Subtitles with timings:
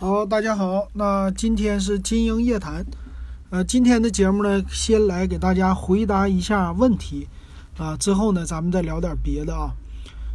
[0.00, 2.86] 好，大家好，那今天是金鹰夜谈，
[3.50, 7.28] 呃，今天的节目呢，先来给大家回答一下问题，
[7.76, 9.74] 啊，之后呢，咱们再聊点别的啊。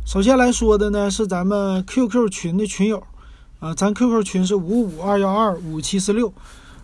[0.05, 3.01] 首先来说的呢，是咱们 QQ 群的群友，
[3.59, 6.31] 啊，咱 QQ 群是五五二幺二五七四六，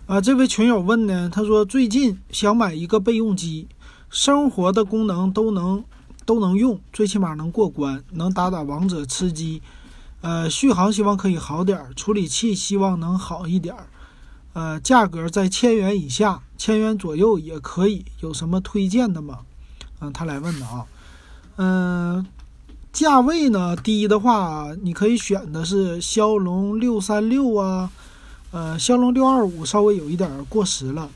[0.06, 3.68] 啊，这位群友问呢，他说最近想买一个备用机，
[4.10, 5.84] 生活的功能都能
[6.26, 9.62] 都能用，最起码能过关，能打打王者、吃鸡。
[10.22, 13.86] 呃，续航希望可以好点儿，处理器希望能好一点儿，
[14.52, 19.40] 呃，价格在千元以下，千元左右也可以，有什么推荐的吗？
[19.98, 20.86] 嗯，他来问的啊，
[21.56, 22.24] 嗯，
[22.92, 27.90] 价位呢低的话，你可以选的是骁龙六三六啊，
[28.52, 31.10] 呃，骁龙六二五稍微有一点过时了，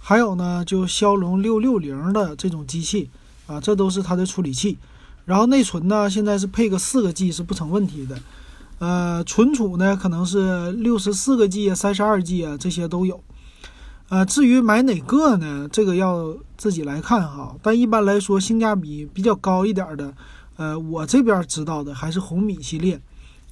[0.00, 3.10] 还有呢，就骁龙六六零的这种机器
[3.46, 4.78] 啊，这都是它的处理器，
[5.26, 8.18] 然后内存呢，现在是配个四个 G 是不成问题的。
[8.78, 13.22] 呃，存储呢可能是六十四个 G 啊，三十二 G 啊，这些都有。
[14.08, 15.66] 呃，至于买哪个呢？
[15.72, 17.56] 这个要自己来看哈。
[17.62, 20.14] 但一般来说，性价比比较高一点的，
[20.56, 23.00] 呃，我这边知道的还是红米系列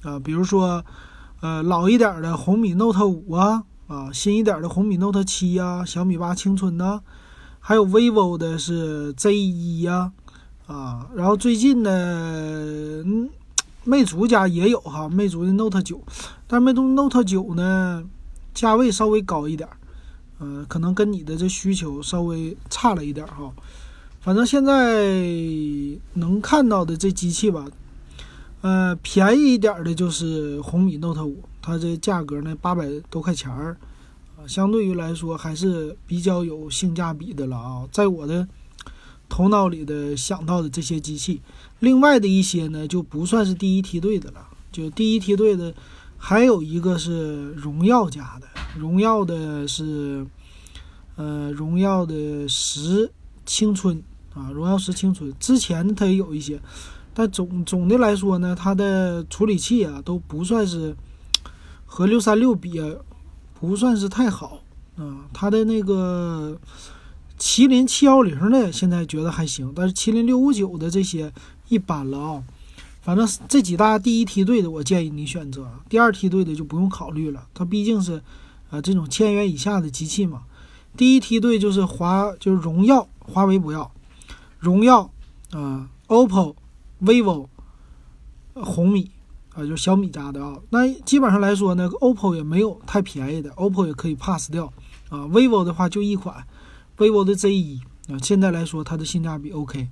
[0.03, 0.85] 啊，比如说，
[1.41, 7.01] 呃，老一点的红米 Note 五啊，啊，新一点的红米 Note 七啊，小米八青春呐，
[7.59, 10.11] 还有 vivo 的是 Z 一呀，
[10.67, 11.89] 啊，然后最近呢，
[13.03, 13.29] 嗯。
[13.85, 16.01] 魅族家也有哈，魅族的 Note 九，
[16.47, 18.03] 但魅族 Note 九呢，
[18.51, 19.69] 价位稍微高一点，
[20.39, 23.53] 嗯，可能跟你的这需求稍微差了一点哈。
[24.21, 25.13] 反正现在
[26.13, 27.67] 能看到的这机器吧，
[28.61, 33.77] 呃，便宜一点的就是红米 Note 五，它这价格呢八百多块钱儿，
[34.35, 38.47] 啊，相对于来说还是比较有性价比的了啊，在我的。
[39.27, 41.41] 头脑里的想到的这些机器，
[41.79, 44.47] 另外的一些呢就不算是第一梯队的了。
[44.71, 45.73] 就第一梯队的，
[46.17, 50.25] 还有一个是荣耀家的，荣耀的是，
[51.15, 53.11] 呃，荣耀的十
[53.45, 54.01] 青春
[54.33, 55.33] 啊，荣耀十青春。
[55.39, 56.59] 之前它也有一些，
[57.13, 60.95] 但总总的来说呢，它的处理器啊都不算是
[61.85, 62.81] 和六三六比，
[63.59, 64.59] 不算是太好
[64.97, 65.25] 啊。
[65.33, 66.57] 它的那个。
[67.37, 71.31] 麒麟七幺零的现在觉得还行，但是麒麟六五九的这些
[71.67, 72.43] 一般了啊。
[73.01, 78.19] 反正这几大第一梯队的，我建议你选择；第二梯队的就不用考虑了，它毕竟是
[78.71, 80.41] 呃这种千元以下的机器嘛。
[80.97, 83.91] 第一梯队就是华，就是荣耀，华为不要，
[84.57, 85.11] 荣耀
[85.51, 86.55] 啊，OPPO、
[87.03, 87.47] vivo、
[88.55, 89.11] 红米
[89.53, 90.57] 啊，就是小米家的啊。
[90.69, 94.65] 那基本上来说呢，OPPO 也没有太便宜的，OPPO 也可以 pass 掉
[95.09, 95.27] 啊。
[95.27, 96.43] vivo 的话就一款。
[96.97, 99.87] Vivo 的 Z 一啊，现在来说它的性价比 OK，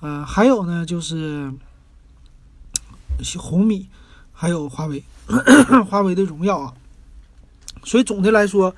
[0.00, 1.52] 呃，还有呢就是
[3.38, 3.88] 红米，
[4.32, 5.04] 还有华为，
[5.88, 6.74] 华为的荣耀啊，
[7.84, 8.74] 所以总的来说，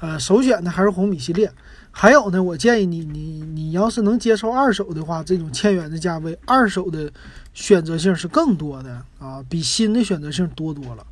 [0.00, 1.52] 呃，首选的还是红米系列。
[1.92, 7.12] 还有呢，我建议你，你你要是能接受二手的话，这种千元的价位，二手的
[7.52, 11.04] 选择性是更多的啊，比新的选择性多多了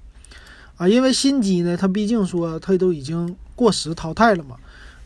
[0.76, 4.56] 啊，因为新机呢，它毕竟说它都已经过时淘汰了嘛。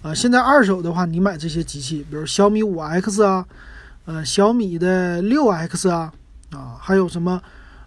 [0.03, 3.47] 啊，现在二手的话，你买这些机器，比如小米五 X 啊，
[4.05, 6.13] 呃，小米的六 X 啊，
[6.51, 7.41] 啊，还有什么，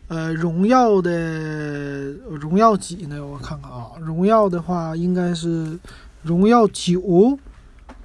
[0.07, 3.25] 呃，荣耀的荣耀几呢？
[3.25, 5.77] 我看看啊，荣耀的话应该是
[6.23, 7.37] 荣耀九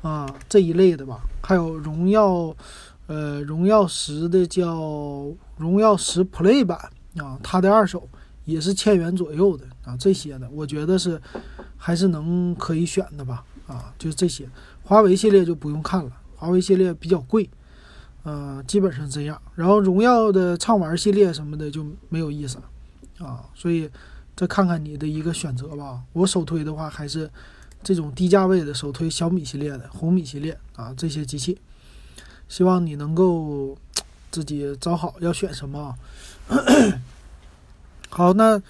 [0.03, 2.53] 啊这一类的吧，还有荣耀，
[3.07, 5.25] 呃，荣耀十的叫
[5.57, 6.77] 荣耀十 Play 版
[7.17, 8.09] 啊，它的二手
[8.45, 11.21] 也是千元左右的啊，这些的我觉得是
[11.77, 13.45] 还是能可以选的吧。
[13.71, 14.49] 啊，就是这些，
[14.83, 17.49] 华为系列就不用看了，华为系列比较贵，
[18.25, 19.41] 呃，基本上这样。
[19.55, 22.59] 然后荣耀的畅玩系列什么的就没有意思，
[23.21, 23.89] 啊，所以
[24.35, 26.01] 再看看你的一个选择吧。
[26.13, 27.31] 我首推的话还是
[27.85, 31.57] 这种低价位的，首推小米系列的、红米系列啊这些机器。
[32.49, 33.79] 希望你能够
[34.33, 35.95] 自己找好要选什么。
[38.11, 38.61] 好，那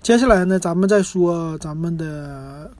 [0.00, 2.70] 接下来呢，咱们再说咱们的。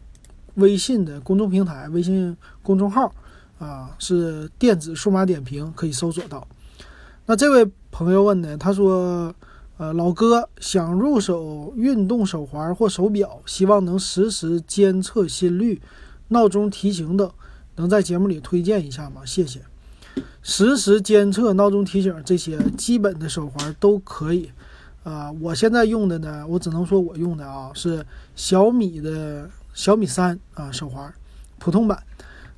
[0.55, 3.13] 微信的公众平台，微信公众号
[3.59, 6.47] 啊，是电子数码点评，可以搜索到。
[7.27, 9.35] 那这位朋友问呢，他说
[9.79, 15.81] ：“呃，老哥想入手运动手环或手表，希望能实时监测心率、
[16.29, 17.29] 闹钟提醒等，
[17.77, 19.23] 能在节目里推荐一下吗？
[19.25, 19.61] 谢谢。
[20.43, 24.51] 实时监测、闹钟提醒这些基本的手环都可以。
[25.03, 31.13] 啊，我现在用的呢，我只能说我用的啊是小米的。”小米三啊，手环，
[31.59, 32.03] 普通版。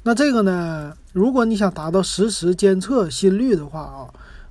[0.02, 0.96] 那这个呢？
[1.12, 4.06] 如果你想达到实时监测心率的话啊，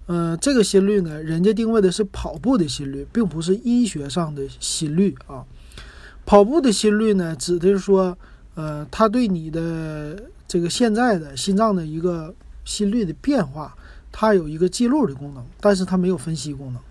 [0.08, 5.46] 呃，这个心率呢，人家定位的是跑步的心率，并不是医学上的心率啊。
[6.26, 8.18] 跑步的心率呢，指的是说，
[8.56, 12.34] 呃，它对你的这个现在的心脏的一个
[12.66, 13.74] 心率的变化，
[14.12, 16.82] 它有一个记录的功能，但是它没有分析功能。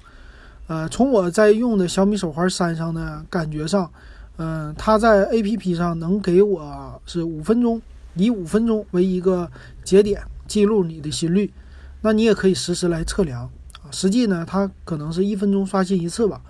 [0.68, 3.90] 呃，从我在用的小米手环三上呢，感觉上，
[4.36, 7.80] 嗯，它在 APP 上能给我是五分钟，
[8.14, 9.50] 以五分钟为一个
[9.84, 11.52] 节点记录你的心率，
[12.00, 13.42] 那你也可以实时来测量
[13.82, 13.90] 啊。
[13.90, 16.40] 实际呢，它可能是一分钟刷新一次吧。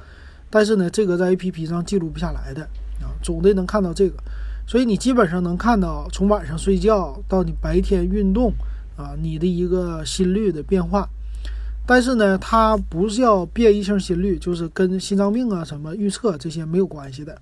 [0.49, 2.63] 但是呢，这个在 A P P 上记录不下来的
[3.03, 4.17] 啊，总得能看到这个，
[4.67, 8.53] 所以你基本上能看到从晚上睡觉到你白天运动
[8.97, 11.09] 啊，你的一个心率的变化。
[11.87, 17.37] 但是呢，它不是要变异性心率，就是跟心脏病啊什么预测这些没有关系的，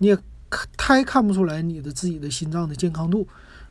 [0.00, 0.18] 你也
[0.50, 3.26] 看太看不出来你的自己的心脏的健康度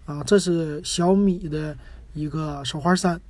[0.06, 0.24] 啊。
[0.24, 1.78] 这是小米的
[2.14, 3.22] 一个手环三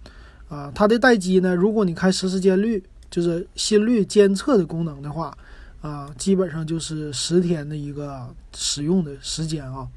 [0.48, 2.82] 啊，它的待机呢，如果你开实时间率。
[3.12, 5.36] 就是心率监测的功能的话，
[5.82, 8.24] 啊，基本上就是十天的一个
[8.54, 9.88] 使用的时间啊。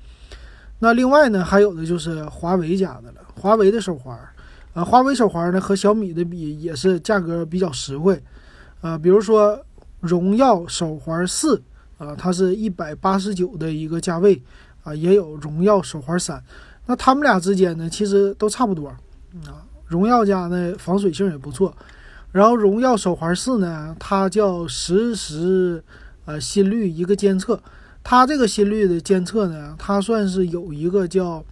[0.78, 4.19] 那另外呢，还有的就是华为家的了，华为的手环，
[4.72, 8.19] 啊，华为手环呢和小米的比也是价格比较实惠，
[8.81, 9.62] 啊，比如说
[10.00, 11.62] 荣耀手环四，
[12.02, 14.43] 啊，它是一百八十九的一个价位，
[14.82, 16.43] 啊，也有荣耀手环三，
[16.87, 18.88] 那他们俩之间呢，其实都差不多，
[19.46, 21.72] 啊，荣耀家呢防水性也不错。
[22.32, 25.84] 然后荣耀手环四呢，它叫实时
[26.25, 27.62] 呃心率一个监测，
[28.02, 31.44] 它这个心率的监测呢，它算是有一个叫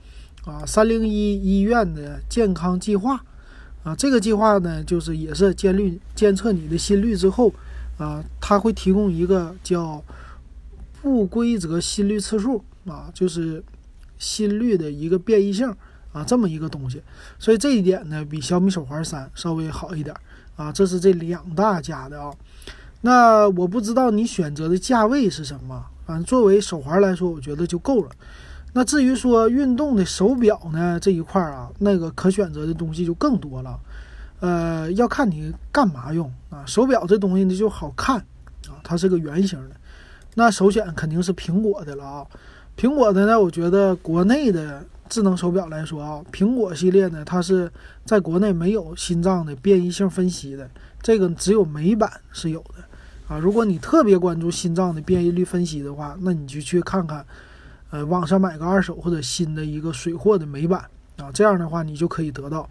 [0.44, 3.22] 啊三零一医院的健康计划。
[3.84, 7.50] 啊，这个计划呢就是也是监率监测你的心率之后
[7.96, 10.02] 啊，它会提供一个叫
[11.00, 13.62] 不规则心率次数啊，就是
[14.18, 15.74] 心率的一个变异性
[16.12, 17.02] 啊这么一个东西，
[17.38, 20.14] 所以这一点呢比小米手环三稍微好一点。
[20.56, 22.30] 啊，这是这两大家的啊，
[23.00, 28.10] 那我不知道你选择的价位是什么，反正作为手环来说，我觉得就够了。
[28.74, 33.80] 那至于说运动的手表呢这一块儿啊，那个可选择的东西就更多了。
[34.40, 36.62] 呃，要看你干嘛用啊。
[36.66, 38.18] 手表这东西呢就好看
[38.68, 39.76] 啊，它是个圆形的，
[40.34, 42.26] 那首选肯定是苹果的了啊。
[42.76, 44.84] 苹果的呢，我觉得国内的。
[45.10, 47.68] 智能手表来说啊，苹果系列呢，它是
[48.04, 50.70] 在国内没有心脏的变异性分析的，
[51.02, 52.84] 这个只有美版是有的
[53.26, 53.36] 啊。
[53.36, 57.26] 如果你特别关注心脏的变异率分析的话，那你就去看看，
[57.90, 60.84] 呃，网上买个二手或者新的一个水货的美版
[61.16, 62.70] 啊，这样的话你就可以得到，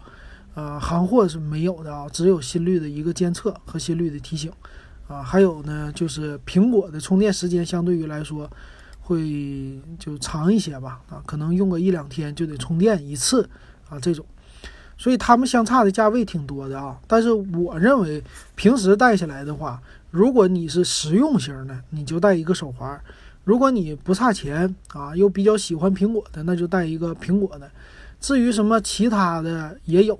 [0.54, 4.50] 呃，行货是没有的啊，只有心率的一个监测和心率的提醒
[5.10, 8.48] 啊，还有呢，就是苹果的充电时间相对于来说。
[9.02, 13.42] 会就长一些吧，啊，可能用个一两天就得充电一次，
[13.88, 14.24] 啊，这种，
[14.96, 16.96] 所以它们相差的价位挺多的啊。
[17.08, 18.22] 但是我认为
[18.54, 22.96] 平时带下来的话，如果你是实用型的，你就带一个手环；
[23.42, 27.68] 如果你不差钱啊，又比较喜欢苹果的，那就带一个苹果的。
[28.20, 30.14] 至于什么其他的也有，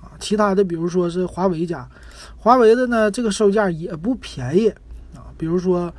[0.00, 1.86] 啊，其他的比如说是华为家，
[2.36, 4.68] 华为的呢，这个售价也不便宜
[5.14, 5.92] 啊，比如说。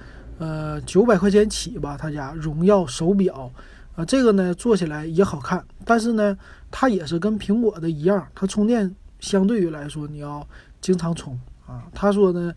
[0.43, 3.51] 呃，九百块钱起吧，他家荣耀手表，
[3.95, 6.35] 啊，这个呢做起来也好看，但是呢，
[6.71, 10.43] 它也是跟苹果的一样，它充电相对于来说你要
[10.81, 11.83] 经常充啊。
[11.93, 12.51] 他说呢，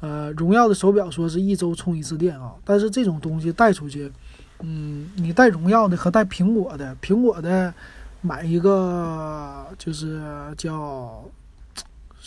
[0.00, 4.10] 呃，荣耀的手表说是一周充一次电啊，但是这种东西带出去，
[4.58, 7.72] 嗯，你带荣耀的和带苹果的，苹果的
[8.20, 10.20] 买一个就是
[10.56, 11.22] 叫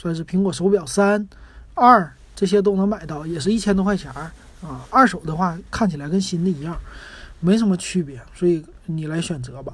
[0.06, 1.28] 算是苹果手表三
[1.74, 4.32] 二这些都能买到，也是一千多块钱儿。
[4.62, 6.78] 啊，二手的话看起来跟新的一样，
[7.40, 9.74] 没什么区别，所以你来选择吧。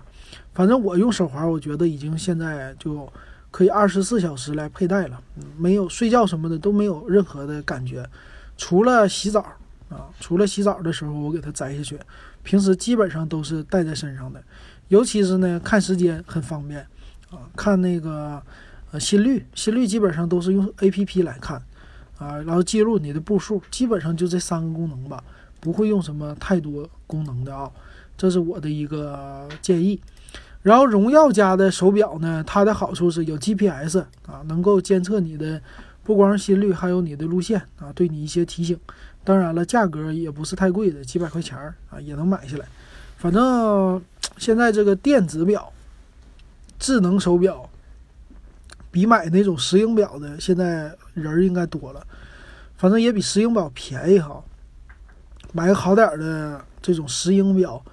[0.54, 3.12] 反正我用手环，我觉得已经现在就
[3.52, 5.22] 可以二十四小时来佩戴了，
[5.58, 8.08] 没有睡觉什么的都没有任何的感觉，
[8.56, 9.42] 除了洗澡
[9.90, 12.00] 啊，除了洗澡的时候我给它摘下去，
[12.42, 14.42] 平时基本上都是戴在身上的。
[14.88, 16.80] 尤其是呢，看时间很方便
[17.30, 18.42] 啊，看那个
[18.92, 21.62] 呃心率，心率基本上都是用 A P P 来看。
[22.18, 25.24] 啊，然后记录你的步数，基本上就这三个功能吧，
[25.60, 27.68] 不会用什么太多功能的啊，
[28.16, 30.00] 这是我的一个建议。
[30.62, 35.60] 然后荣耀家的手表呢，它的好处是有 GPS 啊，能够监测你的
[36.04, 38.80] 不光是心率，还有你的路线啊，对你一些提醒。
[39.24, 42.68] 当然了，价格也不是太贵的，几百块钱儿啊也能买下来。
[43.18, 44.00] 反正
[44.38, 45.74] 现在这个电子表、
[46.78, 47.68] 智能手表。
[48.92, 52.06] 比买那种石英表的，现在人应该多了，
[52.78, 54.44] 反正也比石英表便宜哈。
[55.54, 57.84] 买个好点儿的这种石英表，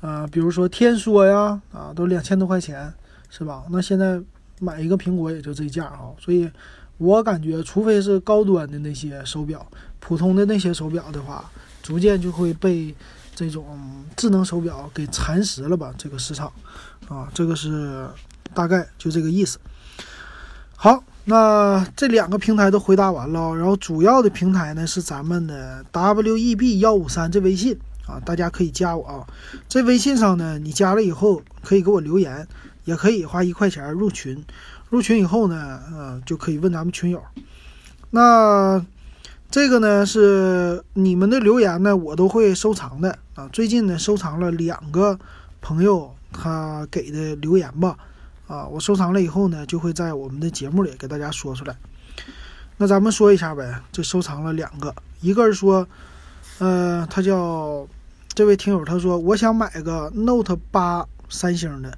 [0.00, 2.92] 啊，比如说天梭呀，啊，都两千多块钱，
[3.28, 3.64] 是吧？
[3.70, 4.20] 那现在
[4.60, 6.14] 买一个苹果也就这价哈。
[6.18, 6.50] 所以
[6.98, 9.66] 我感觉，除非是高端的那些手表，
[10.00, 11.50] 普通的那些手表的话，
[11.82, 12.94] 逐渐就会被
[13.34, 13.66] 这种
[14.16, 15.92] 智能手表给蚕食了吧？
[15.98, 16.52] 这个市场
[17.08, 18.06] 啊，这个是
[18.54, 19.58] 大概就这个意思。
[20.76, 29.26] 好，那这两个平台都回答完了，然后主要的平台呢是咱们的 W E B 幺五三这微信啊，大家可以加我啊。
[29.68, 32.46] 这微信上呢，你加了以后可以给我留言，
[32.84, 34.44] 也可以花一块钱入群。
[34.90, 37.22] 入群以后呢，嗯，就可以问咱们群友。
[38.10, 38.84] 那
[39.50, 43.48] 这个呢是你们的留言呢，我都会收藏的啊。
[43.52, 45.18] 最近呢收藏了两个
[45.62, 47.96] 朋友他给的留言吧，
[48.46, 51.76] 啊，我收藏了以后呢，就会在我们的节目里给大家说出来。
[52.76, 55.86] 那咱们说一下呗，这收藏了两个，一个是说，
[56.58, 57.86] 呃，他叫
[58.34, 61.96] 这位听友，他说我想买个 Note 八三星的，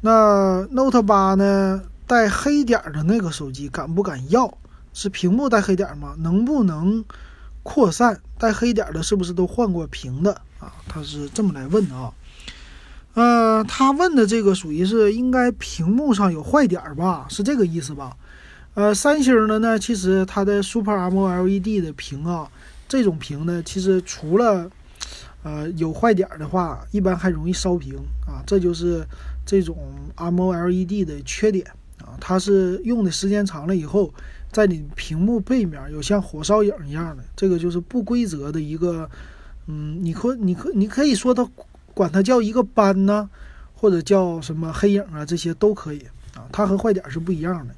[0.00, 1.82] 那 Note 八呢？
[2.06, 4.56] 带黑点的那个手机敢不敢要？
[4.94, 6.14] 是屏幕带黑点吗？
[6.18, 7.04] 能不能
[7.62, 8.18] 扩散？
[8.38, 10.72] 带黑点的是不是都换过屏的啊？
[10.88, 12.10] 他是这么来问的啊。
[13.18, 17.26] 呃，他问的这个属于是应该屏幕上有坏点儿吧？
[17.28, 18.16] 是这个意思吧？
[18.74, 22.48] 呃，三星的呢，其实它的 Super M O L E D 的屏啊，
[22.86, 24.70] 这种屏呢，其实除了
[25.42, 29.04] 呃有坏点儿的话，一般还容易烧屏啊，这就是
[29.44, 29.76] 这种
[30.14, 31.66] M O L E D 的缺点
[32.00, 32.14] 啊。
[32.20, 34.14] 它是用的时间长了以后，
[34.52, 39.10] 在你屏幕背面有像火烧影一样的，这个就是不规则的一个，
[39.66, 41.44] 嗯，你可你可你可以说它
[41.98, 43.28] 管它叫一个斑呢，
[43.74, 45.98] 或者叫什么黑影啊，这些都可以
[46.36, 46.46] 啊。
[46.52, 47.74] 它和坏点是不一样的。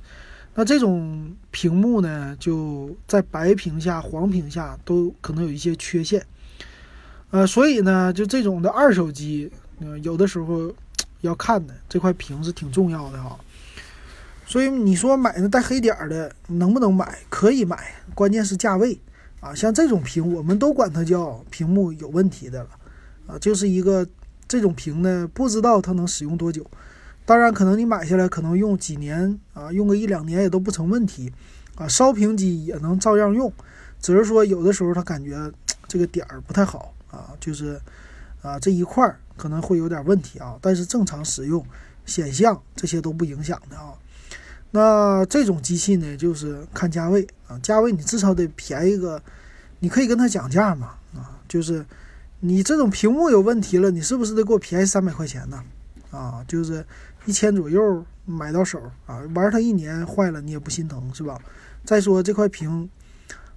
[0.55, 6.23] 那这种屏幕呢，就在白屏下、黄屏下都可能有一些缺陷，
[7.31, 9.50] 呃，所以呢，就这种的二手机，
[10.03, 10.71] 有的时候
[11.23, 13.39] 要看的这块屏是挺重要的哈。
[14.45, 17.17] 所以你说买那带黑点的能不能买？
[17.31, 19.00] 可以买，关键是价位
[19.41, 19.55] 啊。
[19.55, 22.69] 像这种屏，我们都管它叫屏幕有问题的了
[23.31, 24.07] 啊，就是一个
[24.49, 26.69] 这种屏呢，不知道它能使用多久。
[27.25, 31.33] 当然，可能你买下来可能用几年啊，用个一两年也都不成问题
[31.77, 31.87] 啊。
[31.87, 33.53] 烧屏机也能照样用，
[34.01, 35.51] 只是说有的时候它感觉
[35.87, 37.81] 这个点儿不太好啊，就是
[38.43, 40.59] 啊这一块儿可能会有点问题啊。
[40.61, 41.65] 但是正常使用、
[42.05, 43.95] 显像这些都不影响的啊。
[44.73, 49.23] 那这种机器呢，就是看价位啊，价位你至少得便宜个，
[49.79, 51.85] 你可以跟他讲价嘛啊，就是
[52.41, 55.63] 你这种屏幕有问题了，你是不是得给我便宜三百块钱呢？
[56.11, 56.85] 啊，就是
[57.27, 61.39] 一千左右买到手啊，玩它一年坏了你也不心疼是吧？
[61.85, 62.89] 再说这块屏，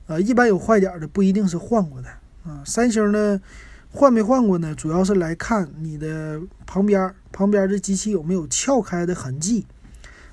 [0.08, 2.10] 呃，一般有坏点的不一定是换过的
[2.46, 3.40] 啊，三星的
[3.90, 4.76] 换没换过呢？
[4.76, 9.66] 主要是来看你的旁边旁边的机器有没有撬开的痕迹。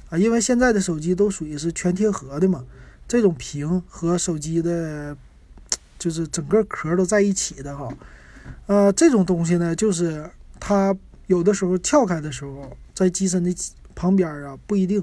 [0.08, 2.64] 啊，因为现在的手机都属于是全贴合的嘛，
[3.06, 5.16] 这种屏和手机的，
[6.00, 7.88] 就是整个壳都在一起的哈。
[8.66, 13.54] 呃，这种东西呢，就是它有的时候撬开的时候，在机身的
[13.94, 15.02] 旁边啊，不一定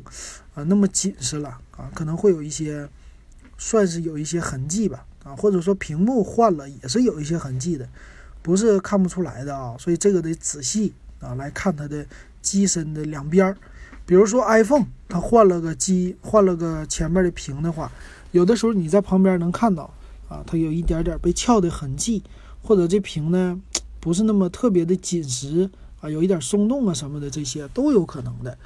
[0.53, 2.88] 啊那么紧实了啊，可能会有一些
[3.58, 7.88] 算是有一些痕迹吧啊，或者说屏幕换了也是有一些痕迹的，
[8.41, 12.06] 不是看不出来的啊，所以这个得仔细啊来看它的
[12.41, 13.58] 机身的两边儿。
[14.06, 17.91] 比如说 iPhone，它换了个机，换了个前面的屏的话，
[18.32, 19.94] 有的时候你在旁边能看到
[20.29, 22.24] 啊，它有一点点被撬的痕迹，
[22.67, 23.57] 或者这屏呢
[24.01, 25.69] 不是那么特别的紧实
[26.01, 28.57] 啊，有一点松动啊什么的，这些都有可能的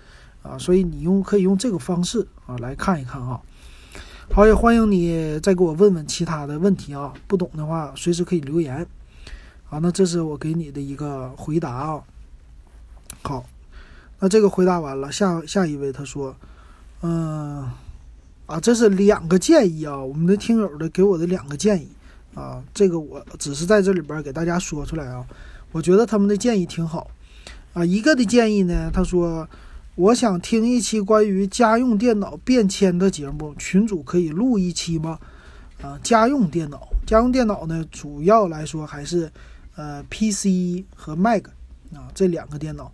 [0.41, 3.39] 啊，所以你用可以用这个方式啊来看一看啊。
[4.33, 8.87] 好，也欢迎你再给我问问其他的问题啊，不懂的话随时可以留言。
[9.65, 12.01] 好，那这是我给你的一个回答啊。
[13.21, 13.45] 好。
[14.23, 16.35] 那这个回答完了，下下一位他说，
[17.01, 17.67] 嗯，
[18.45, 21.87] 啊，这是两个建议啊，我们的听友的给我的两个建议
[22.33, 25.25] 啊，这个我只是在这里边给大家说出来啊，
[25.71, 27.09] 我觉得他们的建议挺好
[27.73, 27.83] 啊。
[27.83, 29.47] 一个的建议呢，他说，
[29.95, 35.19] 我想听一期关于家用电脑变迁的节目，群主可以录一期吗？
[35.81, 39.29] 啊，家用电脑，家用电脑呢，主要来说还是
[39.75, 41.47] 呃 PC 和 Mac
[41.93, 42.91] 啊这两个电脑。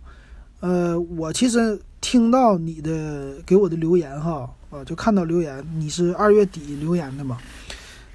[0.60, 7.38] 呃，我其实听到你的给我的留言哈，啊，就看到留言，你是二月底留言的嘛？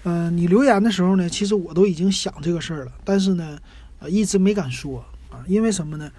[0.04, 3.58] 嗯，你留言的时候呢，其实我都已经想这个事儿了，但是呢，
[4.00, 6.12] 呃，一直没敢说啊，因为什么呢？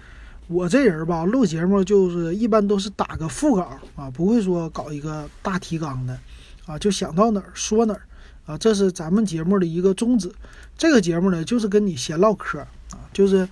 [0.47, 6.19] 我这人吧，录节目就是一般都是打个副稿啊，不会说搞一个大提纲的，
[6.65, 8.01] 啊，就想到哪儿说哪儿，
[8.45, 10.31] 啊，这是咱们节目的一个宗旨。
[10.77, 13.47] 这个节目呢，就是跟你闲唠嗑啊，就是。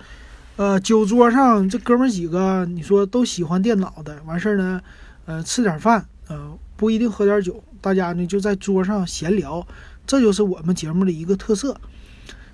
[0.56, 4.80] 呃，酒桌上这哥们几个，你说都喜欢电脑的，完事儿呢，
[5.24, 9.66] 呃，吃点饭，呃，不一定喝点酒，大家呢就在桌上闲聊，
[10.06, 11.76] 这就是我们节目的一个特色。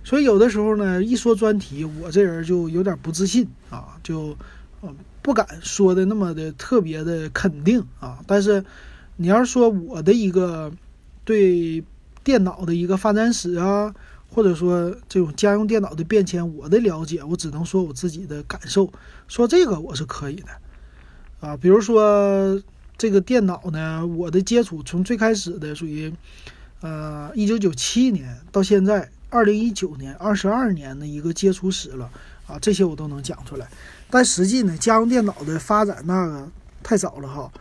[0.03, 4.37] 所以有的时候呢，一说专题，我这人就有点不自信啊，就
[4.83, 8.19] 嗯不敢说的那么的特别的肯定啊。
[8.27, 8.65] 但是
[9.17, 10.73] 你要是说我的一个
[11.25, 11.85] 对
[12.25, 13.95] 电脑的一个发展史啊，
[14.31, 18.91] 或者说这种家用电脑的变迁，我的了解，我只能说我自己的感受。
[19.29, 22.59] 说这个我是可以的啊，比如说
[22.97, 26.11] 这个电脑呢，我的接触从最开始的属于
[26.81, 29.11] 呃一九九七年到现在。
[29.33, 32.11] 二零一九年，二十二年的一个接触史了
[32.49, 33.69] 啊，这些我都能讲出来。
[34.11, 36.49] 但实际呢，家用电脑的发展那个
[36.83, 37.53] 太早了哈。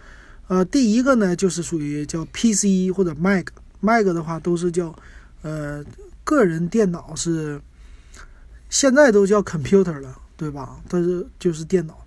[0.47, 4.95] 呃，第一个呢就是属于叫 PC 或者 Mac，Mac 的话都是叫
[5.43, 5.85] 呃
[6.23, 7.61] 个人电脑是，
[8.71, 10.81] 现在都叫 computer 了，对吧？
[10.87, 12.03] 但是就是电脑。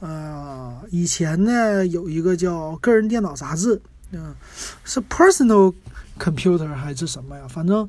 [0.00, 3.78] 呃，以前呢有一个叫个人电脑杂志，
[4.12, 4.34] 嗯，
[4.86, 5.74] 是 personal
[6.22, 7.46] computer 还是什么呀？
[7.48, 7.88] 反正。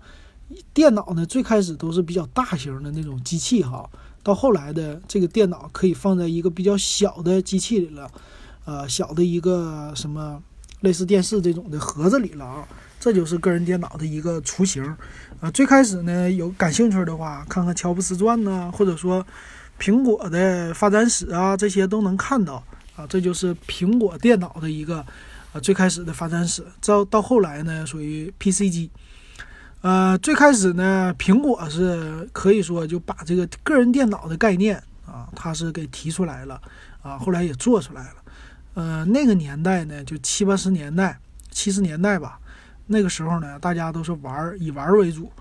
[0.71, 3.89] 电脑呢，最开始都是比较大型的那种机器哈，
[4.21, 8.11] 到后来的这个电脑可以放在一个比较小的机器里了，
[8.65, 10.39] 呃，小的一个什么
[10.81, 12.67] 类似电视这种的盒子里了啊，
[12.99, 14.83] 这就是个人电脑的一个雏形。
[15.39, 19.25] 啊，最开始呢，有感兴趣的话，看看乔布斯传呐，或者说
[19.79, 22.63] 苹果的发展史啊，这些都能看到
[22.95, 25.03] 啊，这就是苹果电脑的一个
[25.53, 26.65] 啊最开始的发展史。
[26.81, 28.91] 到到后来呢，属于 PC 机。
[29.81, 36.61] 呃，最开始呢，苹果是可以说就把这个个人电脑的概念啊，它是给提出来了
[37.01, 38.15] 啊，后来也做出来了。
[38.75, 41.19] 呃，那个年代呢，就七八十年代、
[41.51, 42.39] 七十年代吧，
[42.87, 45.31] 那个时候呢，大家都是玩以玩为主。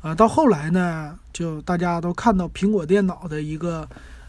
[0.00, 3.86] 啊，到后来呢，就大家都看到苹果电脑的一个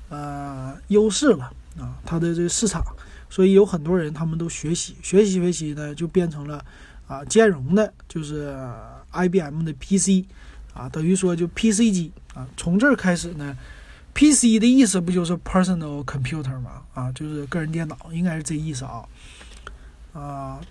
[0.10, 1.46] 呃优势了
[1.78, 2.84] 啊，它的这个市场，
[3.30, 6.64] 所以有很多人他们都学习学习学习呢，就变成了
[7.08, 8.56] 啊兼容的，就是。
[9.12, 10.24] IBM 的 PC，
[10.72, 13.58] 啊，等于说就 PC 机啊，从这儿开始呢
[14.14, 16.84] ，PC 的意思不就是 personal computer 吗？
[16.94, 19.04] 啊，就是个人电脑，应该是这意思啊。
[20.14, 20.62] 啊，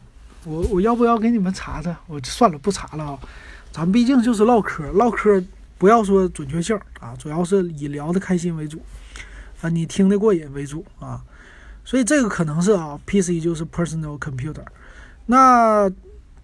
[0.44, 1.99] 我我要不要给你们查查？
[2.07, 3.18] 我算了，不查了啊。
[3.73, 5.42] 咱们毕竟就是唠嗑，唠嗑
[5.77, 8.81] 不要说准确性啊，主要是以聊的开心为主
[9.61, 11.21] 啊，你听得过瘾为主啊。
[11.88, 14.66] 所以这个可能是啊，PC 就是 personal computer，
[15.24, 15.90] 那。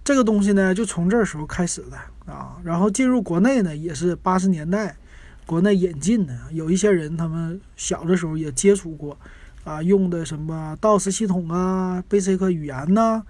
[0.02, 1.96] 这个东西呢，就从这时候开始的
[2.30, 4.94] 啊，然后进入国内呢，也是八十年代
[5.46, 6.38] 国内引进的。
[6.50, 9.16] 有一些人他们小的时候也接触过，
[9.64, 13.22] 啊，用的什么 DOS 系统啊，Basic 语言呐，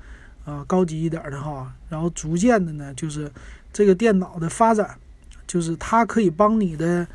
[0.44, 1.72] 啊，高级一点的哈。
[1.88, 3.30] 然后逐渐的呢，就是
[3.72, 4.98] 这个电脑的发展，
[5.46, 7.06] 就是它可以帮你的，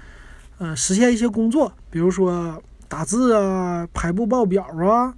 [0.57, 5.13] 呃，实现一些工作，比如说打字啊，排布报表啊，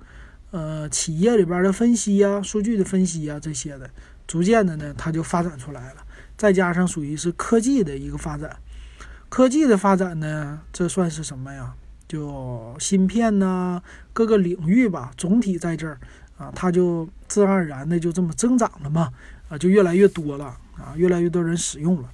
[0.51, 3.89] 呃，企业里边的分析啊，数据的分析啊这些的。
[4.27, 6.03] 逐渐的呢，它就发展出来了，
[6.37, 8.57] 再加上属于是科技的一个发展，
[9.29, 11.73] 科技的发展呢，这算是什么呀？
[12.07, 13.81] 就芯片呐，
[14.11, 15.97] 各个领域吧，总体在这儿
[16.37, 19.11] 啊，它就自然而然的就这么增长了嘛，
[19.47, 22.09] 啊，就越来越多了啊，越来越多人使用了。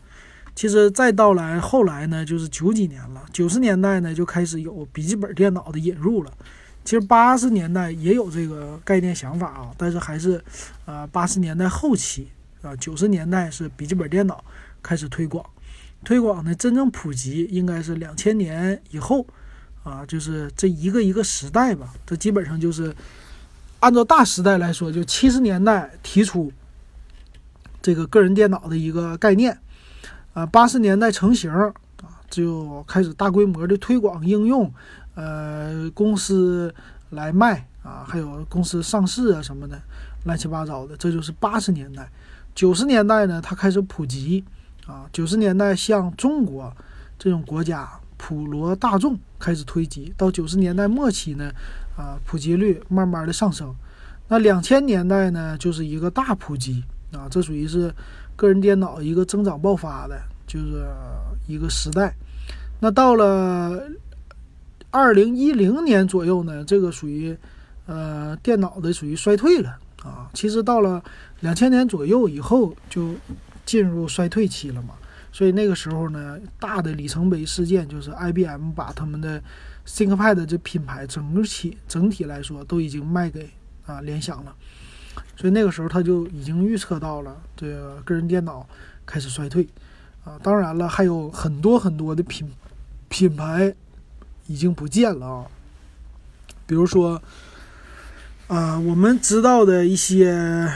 [0.57, 6.33] 其实再到来后来呢，就是九几年了，九十年代呢就开始有笔记本电脑的引入了。
[6.83, 10.43] 其实八十年代也有这个概念想法啊，但是还是，
[10.85, 12.29] 呃，八十年代后期
[12.63, 14.43] 啊，九十年代是笔记本电脑
[14.81, 15.45] 开始推广，
[16.03, 19.27] 推广呢真正普及应该是两千年以后，
[19.83, 22.91] 啊，就是这一个一个时代吧，这基本上就是
[23.81, 26.51] 按照大时代来说，就七十年代提出
[27.79, 29.55] 这个个人电脑的一个概念，
[30.37, 31.73] 啊，八十年代成型啊，
[32.29, 34.71] 就开始大规模的推广应用。
[35.15, 36.71] 呃，公司
[37.09, 39.81] 来卖啊，还有公司上市啊什么的，
[40.25, 42.07] 乱七八糟的，这就是八十年代。
[42.53, 44.45] 九十年代呢，它开始普及
[44.85, 45.09] 啊。
[45.11, 46.71] 九十年代像中国
[47.17, 50.13] 这种国家，普罗大众开始推及。
[50.15, 51.51] 到九十年代末期呢，
[51.97, 53.73] 啊，普及率慢慢的上升。
[54.27, 57.91] 那两千年代呢，就是一个大普及啊，这属于是
[58.37, 60.87] 个人电脑一个增长爆发的，就是
[61.47, 62.15] 一个时代。
[62.79, 63.83] 那到了。
[64.89, 67.37] 二零一零年左右呢，这个属于，
[67.85, 70.29] 呃，电脑的属于衰退了啊。
[70.33, 71.03] 其实到了
[71.41, 73.13] 两千年左右以后，就
[73.65, 74.95] 进入衰退期了嘛。
[75.31, 79.43] 所以那个时候呢，大的里程碑事件就是 IBM 把他们的
[79.85, 83.49] ThinkPad 这品牌整体整体来说都已经卖给
[83.85, 84.55] 啊联想了。
[85.37, 88.67] 所以那个时候他就已经预测到了这个个人电脑
[89.05, 89.65] 开始衰退
[90.25, 90.37] 啊。
[90.43, 92.51] 当然了，还有很多很多的品
[93.07, 93.73] 品牌。
[94.49, 95.45] 已经不见了啊，
[96.65, 97.21] 比如说，
[98.47, 100.71] 啊，我们知道的一些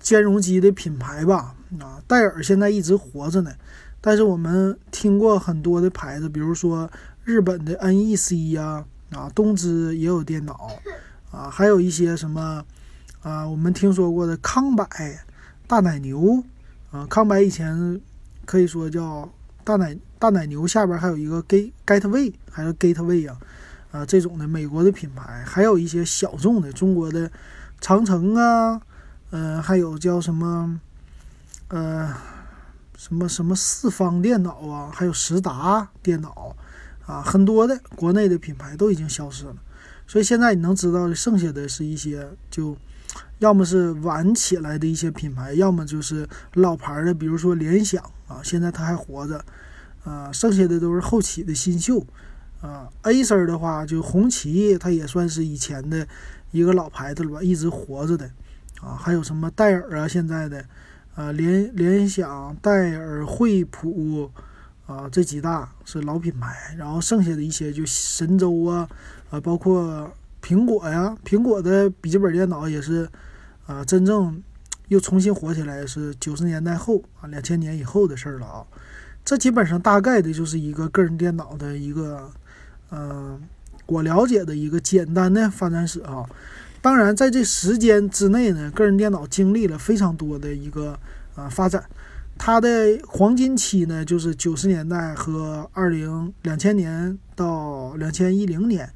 [0.00, 3.52] 兼容机的品牌吧，啊，戴尔现在一直活着呢，
[4.00, 6.90] 但是我们听过很多的牌子，比如说
[7.22, 10.68] 日本的 NEC 呀，啊，东芝也有电脑，
[11.30, 12.64] 啊，还有一些什么，
[13.22, 14.86] 啊，我们听说过的康柏、
[15.66, 16.42] 大奶牛，
[16.90, 18.00] 啊，康柏以前
[18.44, 19.28] 可以说叫
[19.64, 23.38] 大奶大奶牛，下边还有一个 Gate Gateway 还是 Gateway 啊，
[23.90, 27.30] 啊，这种的美国的品牌，还有一些小众的中国的
[27.80, 28.80] 长城啊，
[29.30, 30.80] 嗯，还有叫什么，
[31.68, 32.14] 呃。
[33.00, 36.52] 什么什么四方电脑啊，还有实达电脑
[37.06, 39.54] 啊，很多的国内的品牌都已经消失了。
[40.04, 42.76] 所以现在你能知道的，剩下的是一些就
[43.38, 49.44] 要么是晚起来的一些品牌，要么就是老牌的，比如说联想啊，现在它还活着
[50.04, 50.32] 啊。
[50.32, 52.04] 剩下的都是后起的新秀
[52.60, 52.88] 啊。
[53.02, 56.06] Acer 的话，就红旗，它也算是以前的
[56.50, 58.30] 一个老牌子了吧，一直活着的
[58.80, 58.96] 啊。
[58.98, 60.64] 还有什么戴尔啊，现在的。
[61.14, 64.30] 啊，联联想、戴尔、惠普，
[64.86, 68.88] 啊，这几大是老品牌，然后剩下的一些就神州啊，
[69.28, 70.08] 啊，包括
[70.42, 73.08] 苹果呀，苹果的笔记本电脑也是，
[73.66, 74.42] 啊，真正
[74.88, 78.64] 又重新火起来是九十年代后啊，两千年以后的事儿了啊。
[79.24, 82.30] 这基本上大概的就是一个个人电脑的一个，
[82.90, 83.38] 嗯，
[83.86, 86.24] 我了解的一个简单的发展史啊。
[86.80, 90.98] 当然，在这时间之内呢，个人电脑经历了非常多的一个
[91.34, 91.84] 啊发展。
[92.38, 98.88] 它的黄金期呢，就是九十年代和二零两千年到两千一零年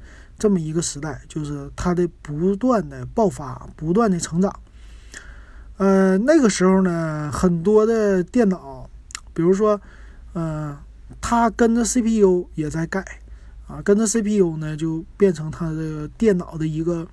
[0.43, 4.53] 这么一个时代，就是它的不断的爆发，不断的成长。
[5.77, 8.89] 呃，那个时候呢，很多的电脑，
[9.33, 9.79] 比如说，
[10.33, 10.77] 嗯，
[11.21, 13.05] 它跟着 CPU 也在改。
[13.69, 17.07] 啊，跟着 CPU 呢，就变成它的电脑的一个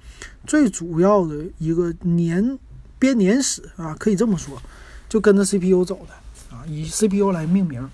[0.45, 2.59] 最主要的一个年
[2.99, 4.61] 编年史啊，可以这么说，
[5.09, 7.89] 就跟着 CPU 走的啊，以 CPU 来命名。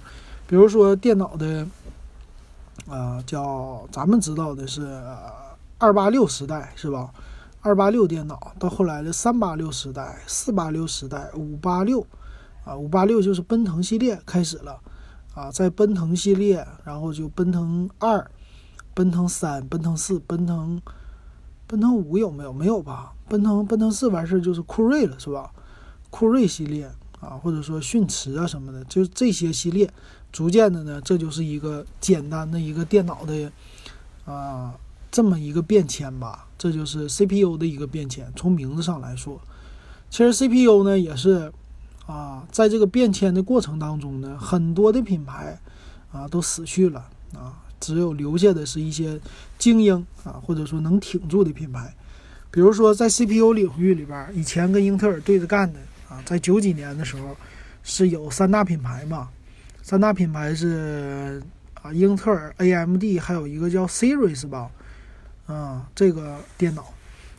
[0.47, 1.69] 比如说电脑的
[2.89, 5.01] 啊，叫咱们知道的是
[5.79, 7.13] 二八六时代是吧？
[7.61, 12.07] 二八六电脑到后来的三八六时代、四八六时代、五八六
[12.65, 14.81] 啊，五八六就是奔腾系列开始了
[15.35, 18.31] 啊，在奔腾系列，然后就奔腾二。
[18.95, 20.81] 奔腾三、奔腾四、奔腾，
[21.67, 22.51] 奔腾五有没有？
[22.51, 23.13] 没有吧？
[23.29, 25.51] 奔腾奔腾四完事儿就是酷睿了，是吧？
[26.09, 29.93] 酷睿系列啊，或者说迅驰啊什么的，就这些系列，
[30.37, 33.51] 逐渐的呢，这就是一个简单的一个电脑的
[34.27, 34.75] 啊
[35.11, 36.47] 这么一个变迁吧。
[36.59, 38.31] 这就是 CPU 的一个变迁。
[38.37, 39.41] 从名字上来说，
[40.11, 41.51] 其实 CPU 呢也是
[42.05, 45.59] 啊，在这个变迁的过程当中呢，很多的品牌
[46.13, 47.63] 啊都死去了啊。
[47.81, 49.19] 只有留下的是一些
[49.57, 51.95] 精英啊，或者说能挺住的品牌，
[52.51, 57.35] 比如说在 CPU 领域里边，以前跟英特尔对着干的啊，在九几年的时候
[57.83, 59.31] 是有三大品牌嘛，
[59.89, 61.41] 三大品牌是
[61.75, 64.69] 啊，英特尔、AMD，还有一个叫 Series 吧，
[65.47, 66.93] 啊，这个电脑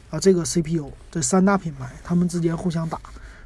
[0.10, 2.98] 啊，这个 CPU 这三大品牌，他们之间互相打，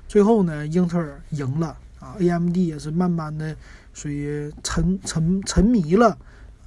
[0.07, 3.55] 最后呢，英特尔赢了啊，AMD 也是慢慢的
[3.91, 6.15] 属于沉沉沉迷了。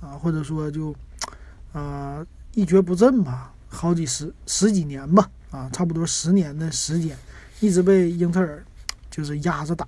[0.00, 0.92] 啊，或者说就，
[1.72, 7.16] 啊，一蹶不振吧，好几十十几年吧，啊，差不多十年的时间，
[7.60, 8.60] 一直被英特尔
[9.08, 9.86] 就是压着打，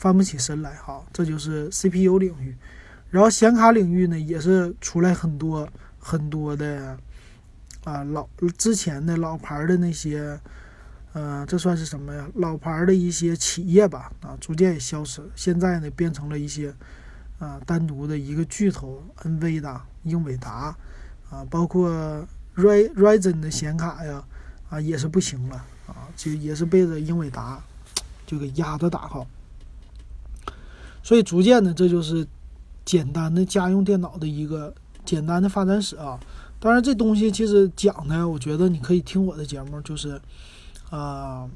[0.00, 1.04] 翻不起身来哈。
[1.12, 2.56] 这就是 CPU 领域，
[3.10, 6.96] 然后显卡领域呢，也是出来很多很多的
[7.84, 10.40] 啊老之前的老牌的那些，
[11.12, 12.26] 呃，这算是什么呀？
[12.36, 16.74] 老牌的一些企业吧，啊，逐渐也消失，现在呢，变成了一些。
[17.40, 20.76] 啊，单独的一个巨头，N V 的英伟达，
[21.30, 21.88] 啊，包括
[22.54, 24.22] Ry Ryzen 的显卡呀，
[24.68, 27.58] 啊，也是不行了，啊，就也是被这英伟达
[28.26, 29.26] 就给压着打哈。
[31.10, 32.24] 所以逐渐的，这就是
[32.84, 34.72] 简单的家用电脑的一个
[35.04, 36.16] 简单的发展史啊。
[36.60, 40.20] 当然，这东西其实讲呢，我觉得你可以听我的节目，就是
[40.88, 41.50] 啊，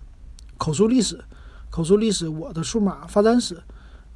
[0.58, 1.22] 口述历史，
[1.70, 3.62] 口述历史，我的数码发展史。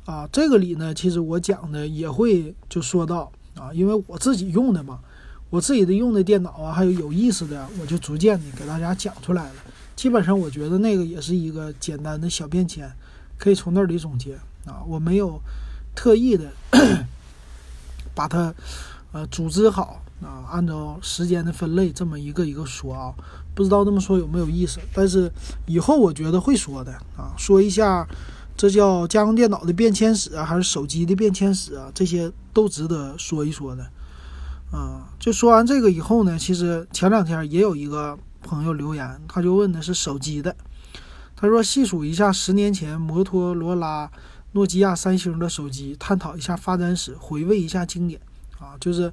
[0.07, 4.99] 啊，这个里呢，其实我讲的也会就说到啊，因为我自己用的嘛，
[5.51, 9.55] 我自己的用的电脑啊，还有有意思的，我就逐渐的给大家讲出来了。
[9.95, 12.91] 基本上我觉得那个也是一个简单的小变迁，
[13.39, 14.83] 可以从那里总结啊。
[14.87, 15.41] 我没有
[15.95, 16.51] 特意的
[18.15, 18.53] 把它
[19.13, 23.15] 呃组织好啊，按照时间的分类这么一个一个说啊，
[23.55, 24.79] 不知道这么说有没有意思？
[24.93, 25.31] 但是
[25.67, 28.07] 以后我觉得会说的啊，说一下。
[28.61, 31.93] 这叫家用电脑的变迁史啊，还是手机的变迁史啊？
[31.95, 33.89] 这些都值得说一说的。
[34.73, 40.57] 啊，就说完这个以后呢，其实前两天也有一个朋友留言，他就问的是手机的。
[41.37, 44.11] 他说细数一下十年前摩托罗拉
[44.53, 48.21] 诺基亚、三星的手机，探讨一下发展史，回味一下经典
[48.59, 48.77] 啊。
[48.81, 49.13] 就是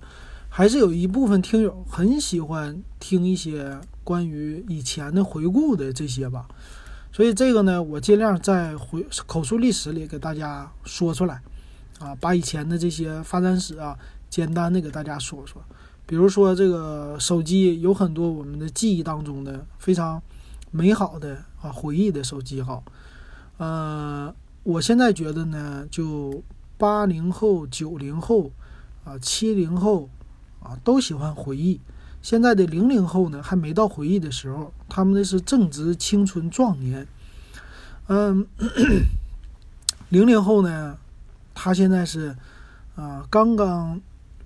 [0.49, 6.47] 还是有一部分听友很喜欢听一些关于以前的回顾的这些吧。
[7.11, 11.41] 所以这个呢，我尽量在回口述历史里给大家说出来
[11.99, 13.97] 啊，把以前的这些发展史啊，
[14.29, 15.61] 简单的给大家说说。
[16.05, 20.21] 比如说这个手机有很多我们的记忆当中的非常
[20.71, 22.83] 美好的啊回忆的手机哈，
[23.57, 24.35] 呃，
[24.65, 26.43] 我现在觉得呢，就
[26.75, 28.51] 八零后、九零后
[29.03, 30.09] 啊、七零后
[30.59, 31.79] 啊都喜欢回忆，
[32.23, 37.07] 现在的零零后呢还没到回忆的时候，他们的是正值青春壮年，
[38.07, 38.47] 嗯，
[40.09, 40.97] 零零后呢，
[41.53, 42.35] 他现在是
[42.95, 44.01] 啊刚刚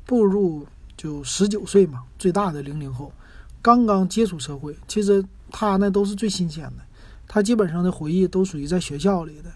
[0.06, 0.68] 步入。
[1.00, 3.14] 就十九岁嘛，最大的零零后，
[3.62, 6.84] 刚刚接触社会，其实他那都是最新鲜的，
[7.26, 9.50] 他基本上的回忆都属于在学校里的，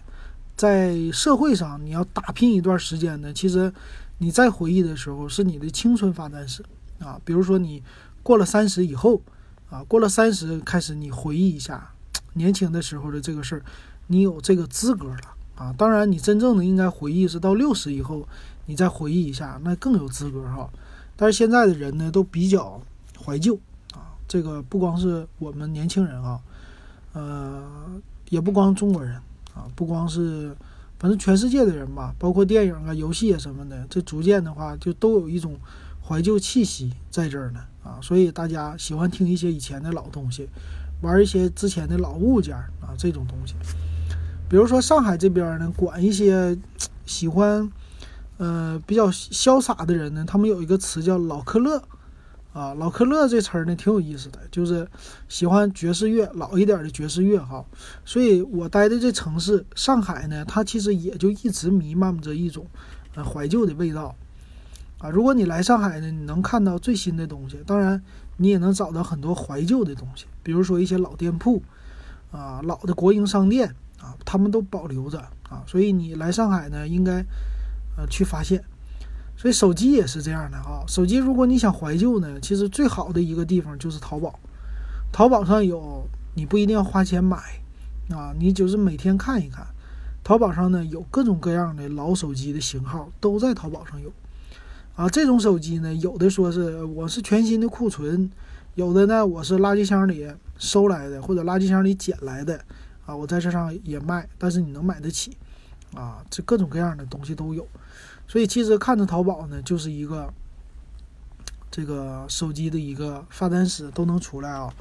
[0.56, 3.72] 在社会上你要打拼一段时间呢，其实
[4.18, 6.64] 你在回忆的时候是你的青春发展史
[7.00, 7.82] 啊，比如说你
[8.22, 9.20] 过了三十以后
[9.68, 11.90] 啊，过了三十开始你回忆一下
[12.34, 13.62] 年轻的时候的这个事儿，
[14.06, 15.20] 你有这个资格了
[15.56, 18.26] 啊，当然你真正的应该回忆是到六十以后，
[18.66, 20.70] 你再回忆一下，那更有资格哈。
[21.16, 22.80] 但是现在的人呢，都比较
[23.24, 23.54] 怀旧
[23.92, 24.14] 啊。
[24.26, 26.40] 这个不光是我们年轻人啊，
[27.12, 27.62] 呃，
[28.30, 29.20] 也不光中国人
[29.54, 30.54] 啊，不光是，
[30.98, 35.56] 反正全世界的人吧，包括电影啊、游戏啊什么的，这逐渐的话就都有一种
[36.06, 37.98] 怀旧气息在这儿呢啊。
[38.02, 40.48] 所以大家喜欢听一些以前的老东西，
[41.00, 43.54] 玩一些之前的老物件啊，这种东西。
[44.48, 46.58] 比如说上海这边呢，管一些
[47.06, 47.70] 喜欢。
[48.36, 51.80] 呃，比较潇洒的人呢，他们有一个词叫“老克勒”，
[52.54, 54.88] 啊，“老克勒”这词儿呢挺有意思的，就是
[55.28, 57.62] 喜欢爵士乐，老一点的爵士乐哈。
[58.04, 62.64] 所以我待的这城市上海呢，它其实也就一直弥漫着一种
[63.16, 64.14] 呃怀旧的味道，
[64.98, 68.00] 啊，如果你来上海呢，你能看到最新的东西，当然
[68.36, 71.60] 你也能找到很多怀旧的东西，比如说一些老店铺，
[72.30, 75.18] 啊，老的国营商店啊，他们都保留着
[75.50, 77.24] 啊，所以你来上海呢，应该。
[77.96, 78.60] 呃，去发现，
[79.44, 80.82] 所以手机也是这样的哈。
[80.88, 84.40] 手机如果你想怀旧呢，其实最好的一个地方就是淘宝。
[85.12, 87.36] 淘宝上有，你不一定要花钱买
[88.08, 89.66] 啊，你就是每天看一看。
[90.22, 94.10] 淘宝上呢有各种各样的老手机的型号都在淘宝上有
[94.96, 95.06] 啊。
[95.10, 98.30] 这种手机呢，有的说是我是全新的库存，
[98.76, 100.26] 有的呢我是垃圾箱里
[100.56, 102.58] 收来的或者垃圾箱里捡来的
[103.04, 105.36] 啊，我在这上也卖，但是你能买得起
[105.94, 107.66] 啊，这各种各样的东西都有。
[108.26, 110.32] 所以其实看着淘宝呢，就是一个
[111.70, 114.72] 这个手机的一个发展史都能出来啊。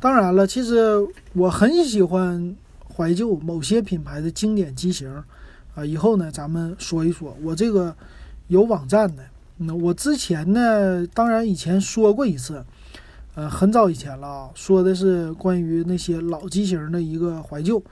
[0.00, 2.56] 当然了，其实我很喜欢
[2.96, 5.12] 怀旧某些品牌的经典机型
[5.74, 5.84] 啊。
[5.84, 7.36] 以后呢，咱们说一说。
[7.42, 7.94] 我这个
[8.48, 9.22] 有网站的，
[9.58, 12.64] 那我之前呢，当然以前说过一次，
[13.34, 17.82] 呃，很早以前了啊，说的是关于那些老机型的一个怀旧。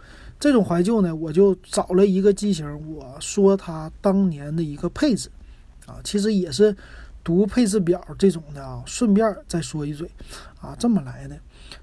[0.41, 5.29] 这种怀旧呢，我就找了一个机型，我说它当年的一个配置，
[5.85, 6.77] 啊，其实也是
[7.25, 10.09] 读配置表这种的啊，顺便再说一嘴，
[10.61, 11.37] 啊，这么来的。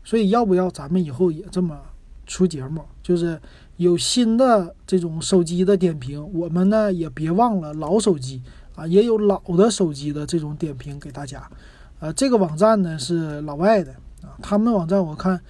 [0.06, 1.78] 所以要不要咱们以后也这么
[2.26, 2.82] 出节目？
[3.04, 3.38] 就是
[3.76, 8.42] 有新的这种手机的点评，我们呢也别忘了老手机
[8.74, 11.46] 啊，也有老的手机的这种点评给大家。
[12.00, 13.92] 呃，这个网站呢是老外的
[14.22, 15.42] 啊，他们网站我看。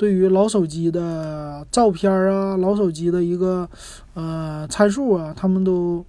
[0.00, 3.68] 对于老手机的照片啊，老手机的一个
[4.14, 6.02] 呃参数啊，他们都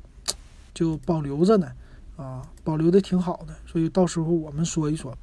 [0.74, 1.68] 就保留着呢，
[2.16, 5.14] 啊，保留的挺好的，所以到时候我们说一说。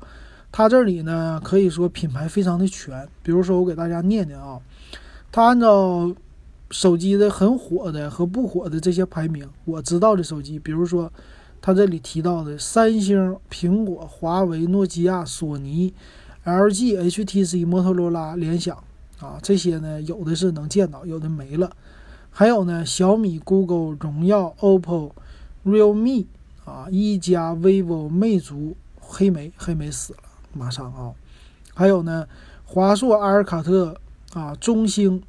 [0.53, 4.61] 它这里呢，可以说品牌非常的全，比如说我给大家念念啊，
[5.33, 6.15] 它按照
[6.71, 11.11] 手机的很火的和不火的这些排名，我知道的手机，比如说
[11.63, 15.95] 它这里提到的三星、苹果、华为、诺基亚、索尼。
[16.49, 18.83] LG、HTC、摩托罗拉、联想
[19.21, 21.71] 啊，这些呢，有的是能见到，有的没了。
[22.31, 25.11] 还有呢，小米、Google、荣耀、OPPO、
[25.67, 26.25] Realme
[26.65, 30.21] 啊，一加、vivo、魅族、黑莓，黑莓死了，
[30.55, 31.13] 马上啊。
[31.75, 32.27] 还有呢，
[32.65, 33.95] 华硕、阿尔卡特
[34.33, 35.23] 啊，中兴，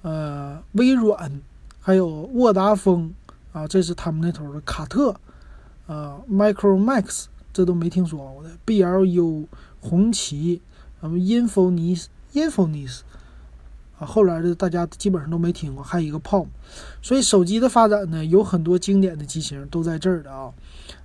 [0.00, 1.40] 呃，微软，
[1.78, 3.12] 还有沃达丰
[3.52, 5.14] 啊，这是他们那头的卡特
[5.86, 9.46] 啊，Micromax，这都没听说过的，BLU。
[9.84, 10.62] 红旗，
[11.00, 13.00] 什么 Infonis，Infonis，
[13.98, 16.46] 啊，后来的大家基本上都没听过，还有一个 Palm，
[17.02, 20.50] 所以手机的发展呢，有很多经典的机型都在这儿的啊，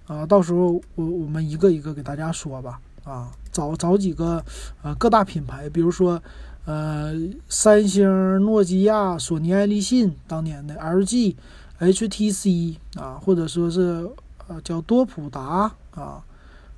[0.07, 4.41] 啊，到时候我我们一个一个给大家说吧，啊，找找几个
[4.81, 6.23] 呃各大品牌，比如说
[6.63, 7.13] 呃
[7.49, 11.35] 三星、诺基亚、索尼、爱立信当年的 LG、
[11.79, 14.09] HTC 啊，或者说是
[14.47, 16.23] 呃叫多普达啊，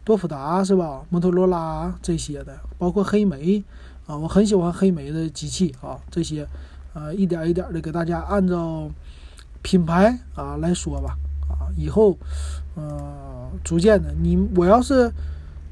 [0.03, 1.03] 多普达是吧？
[1.09, 3.63] 摩托罗拉这些的，包括黑莓
[4.05, 6.47] 啊，我很喜欢黑莓的机器啊，这些
[6.93, 8.89] 呃一点一点的给大家按照
[9.61, 11.17] 品牌啊来说吧
[11.49, 12.17] 啊，以后
[12.75, 15.11] 呃逐渐的你我要是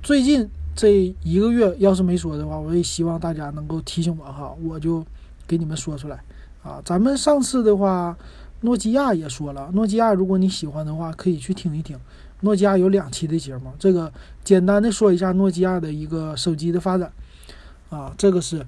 [0.04, 5.04] 最近这一个月要是没说的话，我也希望大家能够提醒我哈，我就
[5.48, 6.20] 给你们说出来
[6.64, 6.82] 啊。
[6.86, 8.18] 咱们上次的话。
[8.62, 11.98] 诺基亚也说了，诺基亚如果你喜欢的话，可以去听一听。
[12.42, 14.12] 诺基亚有两期的节目，这个
[14.44, 17.12] 简单的说一下诺基亚的一个手机的发展
[17.90, 18.66] 啊，这个是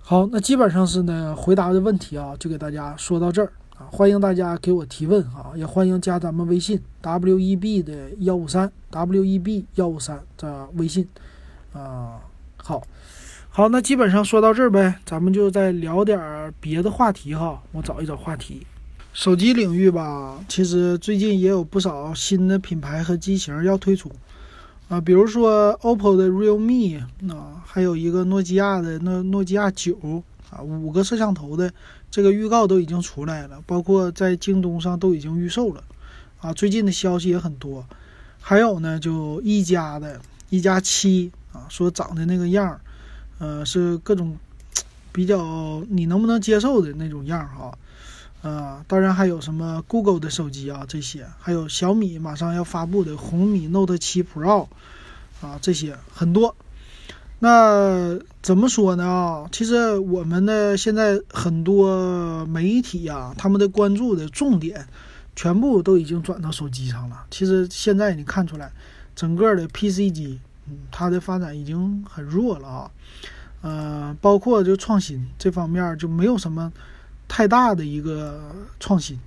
[0.00, 0.28] 好。
[0.30, 3.88] 那基本上是呢，回答的问题啊，就给大家说到这儿啊。
[3.90, 11.08] 欢迎大家给我提问啊，也欢迎加咱们微信 w e b 的幺五三 w e b 幺五三的微信
[11.72, 12.20] 啊。
[12.58, 12.80] 好，
[13.48, 17.60] 好，那基本上说到这儿呗，咱们就再聊点别的话题哈。
[17.72, 18.64] 我找一找话题。
[19.12, 24.10] 手机领域吧，其实最近也有不少新的品牌和机型要推出，
[24.88, 26.98] 啊，比如说 OPPO 的 Realme
[27.30, 31.70] 啊，还有一个诺基亚的那诺基亚九啊，五个摄像头的
[32.10, 35.84] 这个预告都已经出来了，包括在京东上都已经预售了，
[36.40, 37.84] 啊，最近的消息也很多，
[38.40, 42.80] 还有呢，就一加的一加七啊，说长的那个样儿，
[43.38, 44.34] 呃，是各种
[45.12, 47.76] 比较你能不能接受的那种样儿哈。
[48.42, 54.66] 啊当然还有什么 Google 的手机啊，这些，还有小米马上要发布的红米 Note 7 Pro，
[55.40, 56.56] 啊，这些很多。
[57.38, 59.04] 那怎么说呢？
[59.04, 64.86] 啊，其实我们的现在很多媒体呀，他们的关注的重点，
[65.36, 67.24] 全部都已经转到手机上了。
[67.30, 68.72] 其实现在你看出来，
[69.14, 72.90] 整个的 PC 机，嗯，它的发展已经很弱了啊。
[73.60, 76.72] 呃，包括就创新这方面就没有什么。
[77.34, 78.38] 太大的一个
[78.78, 79.18] 创新，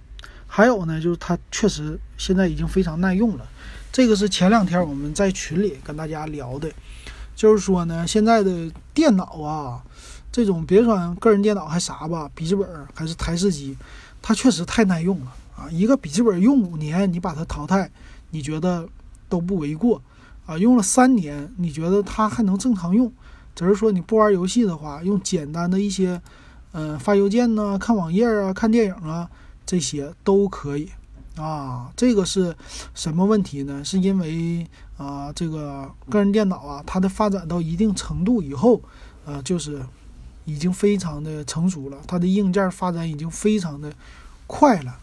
[0.45, 3.43] 还有呢，就是它确实现在已经非常耐用了。
[3.91, 6.71] 这个是前两天我们在群里跟大家聊的，
[7.35, 9.81] 就是说呢，现在的电脑啊，
[10.31, 13.75] 这种别说个人电脑还啥吧，笔记本还是台式机，
[14.21, 15.67] 它确实太耐用了啊。
[15.71, 17.89] 一个笔记本用五年，你把它淘汰，
[18.29, 18.87] 你觉得
[19.27, 19.99] 都不为过
[20.45, 20.55] 啊。
[20.55, 23.11] 用了三年，你觉得它还能正常用，
[23.55, 26.21] 只是说你不玩游戏的话，用简单的一些。
[26.77, 29.29] 嗯，发邮件呢，看网页啊，看电影啊，
[29.65, 30.89] 这些都可以
[31.37, 31.89] 啊。
[31.95, 32.53] 这个是
[32.93, 33.81] 什么问题呢？
[33.81, 38.81] 是因为啊，这个个人电脑啊，它的发展到一定程度以后，
[39.23, 39.81] 呃，就是
[40.43, 43.89] 已经非常的成熟了，它的硬件发展已经非常的
[44.45, 44.99] 快了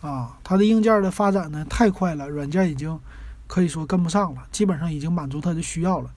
[0.00, 0.36] 啊。
[0.42, 2.98] 它的硬件的发展呢太快了，软件已经
[3.46, 6.10] 可以说跟不上了，基本上已经满足它的需要了。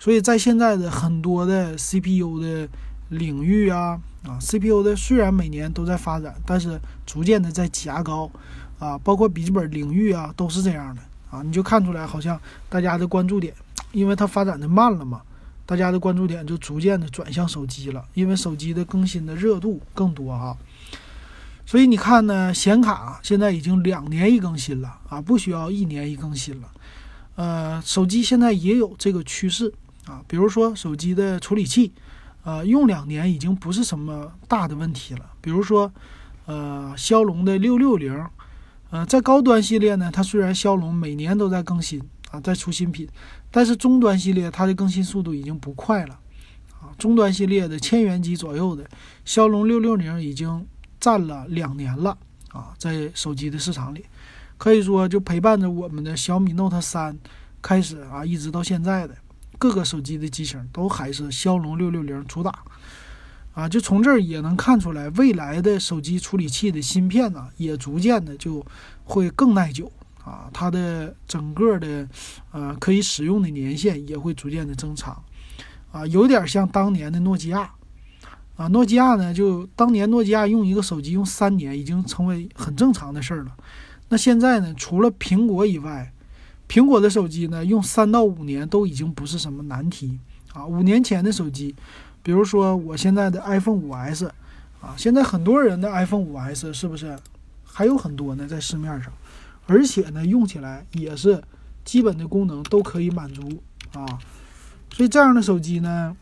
[0.00, 2.68] 所以在现在的很多的 CPU 的
[3.10, 4.00] 领域啊。
[4.22, 8.30] 啊，CPU 的虽然每年都在发展，但是逐渐的在加高，
[8.78, 13.54] 啊，包括笔记本领域啊，都是这样的啊，你就看出来，好像大家的关注点，
[13.92, 15.22] 因为它发展的慢了嘛，
[15.64, 20.54] 大家的关注点就逐渐的转向手机了，因为手机的更新的热度更多啊，
[21.64, 26.68] 所以你看呢，显卡现在已经两年一更新了啊，不需要一年一更新了，
[27.36, 29.72] 呃，手机现在也有这个趋势
[30.04, 31.90] 啊，比如说手机的处理器。
[32.42, 35.30] 呃，用两年已经不是什么大的问题了。
[35.40, 35.92] 比如说，
[36.46, 38.26] 呃，骁龙的六六零，
[38.90, 43.06] 呃，在高端系列呢，它虽然骁龙每年都在更新啊，在出新品，
[43.50, 46.18] 但是中端系列它的更新速度已经不快了
[46.80, 46.88] 啊。
[46.98, 48.88] 中端系列的千元机左右的
[49.24, 50.66] 骁龙六六零已经
[50.98, 52.16] 占了两年了
[52.52, 54.06] 啊，在手机的市场里，
[54.56, 57.18] 可以说就陪伴着我们的小米 Note 三
[57.60, 59.14] 开始啊，一直到现在的。
[59.60, 62.64] 各个手机的机型都还是骁龙六六零主打，
[63.52, 68.64] 啊，就从这儿也能看出来，未来的手机处理器的芯片呢，也逐渐的就
[69.04, 69.92] 会更耐久。
[70.24, 72.08] 啊，它的整个的
[72.52, 75.22] 呃可以使用的年限也会逐渐的增长，
[75.92, 77.70] 啊，有点像当年的诺基亚，
[78.56, 83.54] 啊，诺基亚呢，就当年诺基亚用一个手机用三年已经成为很正常的事儿了，
[84.08, 86.10] 那现在呢，除了苹果以外。
[86.70, 90.20] 苹果的手机呢，用三到五年都已经不是什么难题
[90.52, 90.64] 啊。
[90.64, 91.74] 五年前的手机，
[92.22, 94.32] 比如说我现在的 iPhone 五 S，
[94.80, 97.18] 啊，现在很多人的 iPhone 五 S 是不是
[97.64, 98.46] 还有很多呢？
[98.46, 99.12] 在市面上，
[99.66, 101.42] 而且呢，用起来也是
[101.84, 103.60] 基本的功能都可以满足
[103.92, 104.06] 啊。
[104.92, 106.16] 所以这样的手机呢，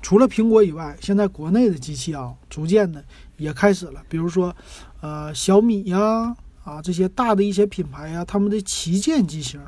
[0.00, 3.04] 除了苹果以外，现在国内的机器啊，逐渐的
[3.36, 4.54] 也开始了，比如说，
[5.00, 6.36] 呃，小米呀。
[6.68, 9.58] 啊这些大的一些品牌呀，他们的旗舰机型，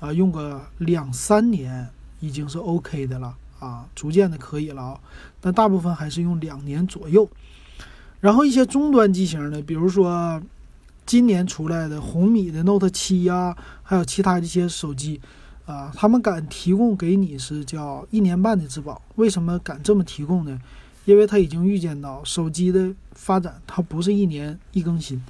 [0.00, 1.88] 啊，用个两三年
[2.20, 5.00] 已经是 OK 的了啊，逐渐的可以了啊。
[5.40, 7.26] 但大部分还是用两年左右。
[8.20, 10.40] 然后一些中端机型的，比如说
[11.06, 15.20] 今年出来的红米的 Note 七呀，还有其他一些手机，
[15.64, 19.00] 啊，他们敢提供给你是叫一年半的质保。
[19.16, 20.60] 为什么敢这么提供呢？
[21.04, 25.20] 因为他已经预见到手机的发展，它不是一年一更新，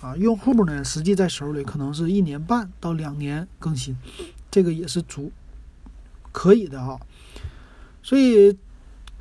[0.00, 3.96] 啊，用户呢实际在手里可能是一年半到两年更新，
[4.50, 5.30] 这个也是足
[6.32, 6.98] 可以的啊。
[8.02, 8.56] 所以。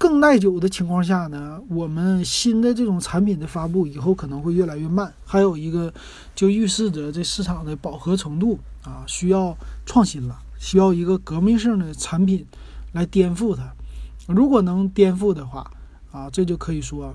[0.01, 5.13] 更耐久的情况下呢，我们新的这种产品的发布以后可能会越来越慢。
[5.25, 5.93] 还有一个，
[6.33, 9.53] 就预示着这市场的饱和程度啊，需要
[9.85, 12.45] 创新了，需要一个革命性的产品
[12.93, 13.73] 来颠覆它。
[14.25, 15.69] 如果能颠覆的话
[16.13, 17.13] 啊，这就可以说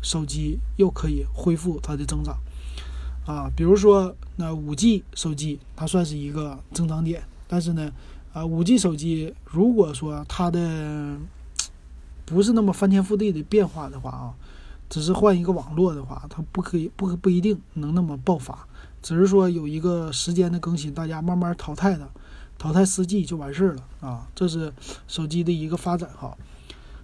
[0.00, 2.38] 手机又可以恢复它的增长
[3.26, 3.50] 啊。
[3.56, 7.92] 比如说那五 G 手机，它算是一个增长点，但是呢，
[8.32, 11.16] 啊，五 G 手机如果说它的
[12.24, 14.34] 不是那么翻天覆地的变化的话啊，
[14.88, 18.66] 只是换一个网络的话，它不可以不不一定能那么爆发。
[19.02, 22.08] 只是说有一个时间的更新，大家慢慢淘汰它，
[22.56, 24.26] 淘汰四 G 就完事儿了啊。
[24.34, 24.72] 这是
[25.06, 26.34] 手机的一个发展哈。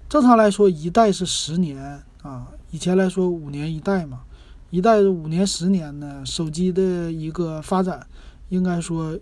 [0.08, 4.22] 正常来说，一代是十年啊，以前来说五年一代嘛，
[4.70, 6.24] 一代五年十年呢。
[6.24, 8.06] 手机的一个发展，
[8.48, 9.18] 应该说，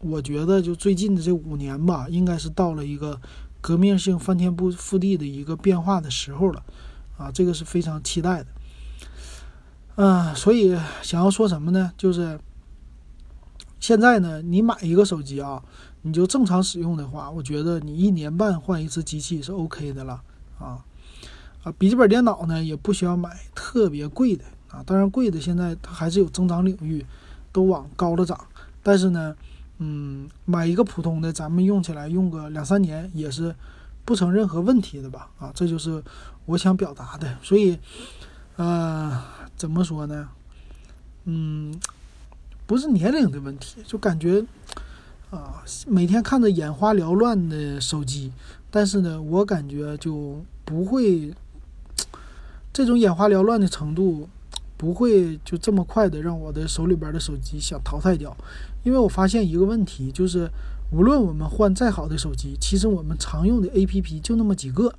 [0.00, 3.20] 我觉得就最近的这五年吧，应该是到了一个。
[3.66, 6.62] 革命性翻天不覆地的一个变化的时候了，
[7.16, 8.46] 啊，这个是非常期待的，
[9.94, 11.90] 嗯，所以想要说什么呢？
[11.96, 12.38] 就是
[13.80, 15.62] 现在呢，你买一个手机啊，
[16.02, 20.20] 你就正常使用的话，我觉得你一年半换一次机器是 OK 的了，
[20.58, 20.84] 啊
[21.62, 24.44] 啊，笔记本电脑呢也不需要买特别贵的
[24.74, 27.06] 啊，当然贵的现在它还是有增长领域，
[27.52, 28.38] 都往高了涨，
[28.82, 29.34] 但是呢。
[29.78, 33.52] 嗯，买一个普通的，咱们用起来用个两三年也是
[34.04, 35.28] 不成任何问题的吧？
[35.36, 36.00] 啊，这就是
[36.46, 37.36] 我想表达的。
[37.42, 37.76] 所以，
[38.54, 39.20] 呃，
[39.56, 40.28] 怎么说呢？
[41.24, 41.74] 嗯，
[42.68, 44.46] 不是年龄的问题，就感觉
[45.30, 48.30] 啊，每天看着眼花缭乱的手机，
[48.70, 51.34] 但是呢，我感觉就不会
[52.72, 54.28] 这种眼花缭乱的程度。
[54.84, 58.36] 不会就这么快的让我的手里边的手机想淘汰掉，
[58.82, 60.46] 因为我发现一个问题，就是
[60.90, 64.94] 无论我们换再好的手机，其实我们常用的 APP 就那么几个，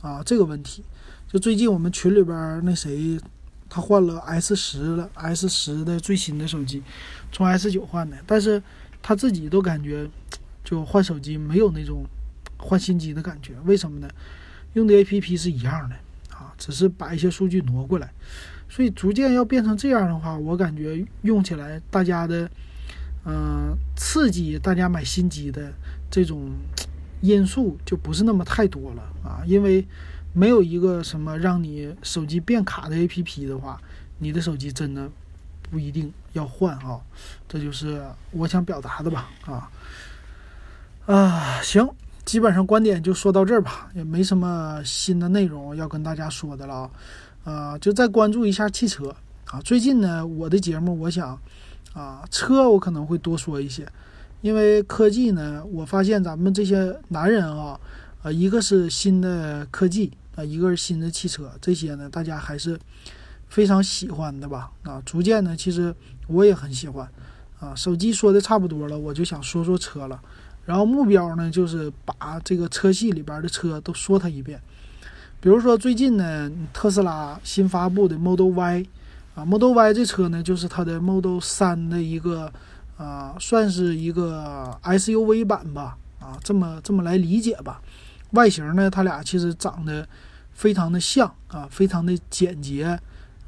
[0.00, 0.84] 啊，这个问题，
[1.26, 3.18] 就最近我们群里边那谁，
[3.68, 6.80] 他换了 S 十了，S 十的最新的手机，
[7.32, 8.62] 从 S 九换的，但是
[9.02, 10.08] 他自己都感觉
[10.62, 12.04] 就换手机没有那种
[12.58, 14.08] 换新机的感觉，为什么呢？
[14.74, 15.96] 用的 APP 是一样的
[16.30, 18.12] 啊，只是把一些数据挪过来。
[18.76, 22.46] 所以逐渐要变成这样的话，我感觉用起来大家的，
[23.24, 25.72] 嗯，刺激大家买新机的
[26.10, 26.50] 这种
[27.22, 29.40] 因素就不是那么太多了啊。
[29.46, 29.82] 因为
[30.34, 33.80] 没有一个什么让你手机变卡的 APP 的话，
[34.18, 35.08] 你的手机真的
[35.70, 37.00] 不一定要换啊。
[37.48, 39.70] 这就是我想表达的吧啊
[41.06, 41.88] 啊，行，
[42.26, 46.90] 基本上观点就说到这儿吧，也没什么新的内容要跟大家说的了啊。
[47.46, 49.60] 啊，就再关注一下汽车啊！
[49.60, 51.40] 最近呢，我的节目我想，
[51.92, 53.86] 啊，车我可能会多说一些，
[54.40, 57.78] 因为科技呢，我发现咱们这些男人啊，
[58.24, 62.76] 啊，一个是新的科技啊，一个是新的汽车，这些呢，大家还是
[63.48, 64.72] 非常喜欢的吧？
[64.82, 65.94] 啊，逐渐呢，其实
[66.26, 67.08] 我也很喜欢
[67.60, 67.72] 啊。
[67.76, 70.20] 手机说的差不多了，我就想说说车了，
[70.64, 74.60] 然后目标呢，就是把这个车系里边的车都说它一遍。
[75.46, 78.84] 比如说最近呢，特斯拉新发布的 Model Y，
[79.36, 82.52] 啊，Model Y 这车呢，就是它的 Model 3的一个，
[82.96, 87.80] 啊，算是一个 SUV 版吧，啊，这么这么来理解吧。
[88.32, 90.04] 外形呢，它俩其实长得
[90.50, 92.98] 非常的像，啊，非常的简洁，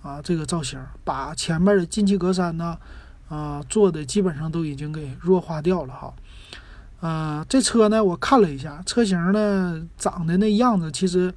[0.01, 2.79] 啊，这个造型把前面的进气格栅呢，
[3.29, 6.15] 啊，做的基本上都已经给弱化掉了哈。
[7.01, 11.35] 啊，这车呢，我看了一下，车型呢长得那样子，其实。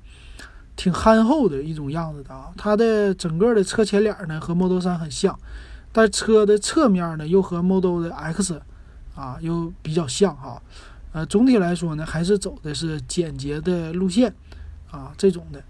[0.75, 5.37] 挺憨厚的一种样子的啊，它的整个的车前脸呢和 Model 3很像，
[5.91, 8.61] 但车的侧面呢又和 Model 的 X
[9.15, 10.61] 啊又比较像哈，
[11.11, 14.33] 呃，总体来说呢还是走的是简洁的路线
[14.89, 15.61] 啊这种的。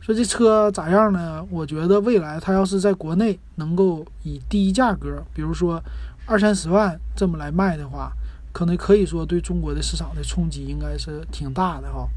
[0.00, 1.46] 说这车咋样呢？
[1.50, 5.80] 我觉得未来它要是在国内能够以低价格，比如说
[6.24, 8.10] 二三十万这么来卖的话，
[8.50, 12.08] 可能可以说对中国的市场的冲击应该是挺大的哈。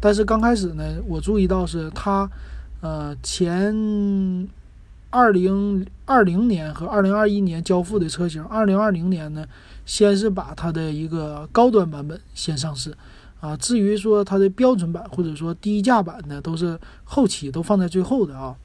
[0.00, 2.28] 但是刚开始呢，我注意到是它，
[2.80, 4.48] 呃，前
[5.10, 9.46] 二零二零年和二零二一年交付的车型，二零二零年呢，
[9.84, 12.96] 先是把它的一个高端版本先上市，
[13.40, 18.56] 啊，至于说它的标准版或者说低价版呢，都是后期都放在最后的啊。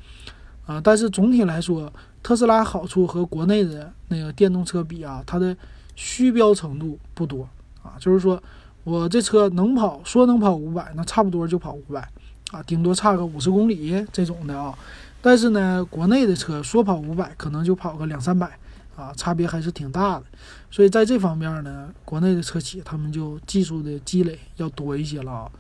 [0.66, 0.80] 啊。
[0.82, 1.92] 但是总体来说，
[2.24, 5.56] 特斯拉好处和国内的那个电动车比啊，它的
[5.96, 7.50] 虚标程度不多
[7.84, 8.42] 啊，就是说
[8.86, 12.08] 我这车能跑，说能跑五百，那差不多就跑五百
[12.52, 14.74] 啊，顶多差个五十公里这种的啊。
[15.22, 18.58] 但是呢，国内的车说跑五百，可能就跑个两三百
[18.96, 20.26] 啊，差别还是挺大的。
[20.70, 25.52] 所以在这方面呢，国内的车企他们就技术的积累要多一些了啊。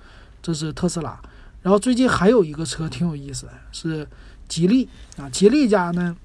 [0.44, 1.20] 这是特斯拉，
[1.64, 4.08] 然后最近还有一个车挺有意思的，是
[4.48, 6.16] 吉利啊，吉利家呢，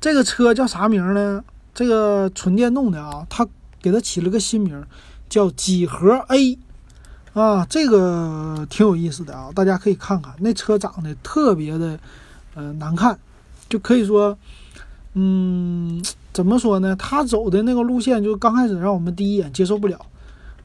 [0.00, 1.42] 这个车叫啥名呢？
[1.74, 3.44] 这个纯电动的啊，他
[3.82, 4.84] 给它起了个新名，
[5.30, 6.58] 叫几何 A。
[7.32, 11.96] 啊，这个挺有意思的啊，大家可以看看，那车长得特别的，
[12.56, 13.16] 呃，难看，
[13.68, 14.36] 就可以说，
[15.14, 16.02] 嗯，
[16.32, 16.96] 怎么说呢？
[16.96, 20.04] 他走的那个路线，就刚开始让我们第一眼接受不了。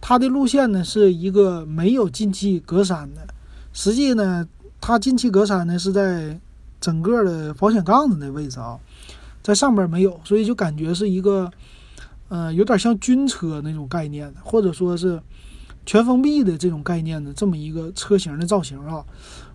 [0.02, 3.28] 他的路线呢，是一个没有进气格栅的，
[3.72, 4.48] 实际呢，
[4.82, 6.40] 它进气格栅呢是在
[6.82, 8.80] 整个的保险杠子那位置啊，
[9.44, 11.52] 在上边没有，所以就感觉是一个，
[12.30, 15.22] 呃，有点像军车那种概念的，或者说是。
[15.88, 19.06] 全封闭的这种概念的这么一个车型的造型啊，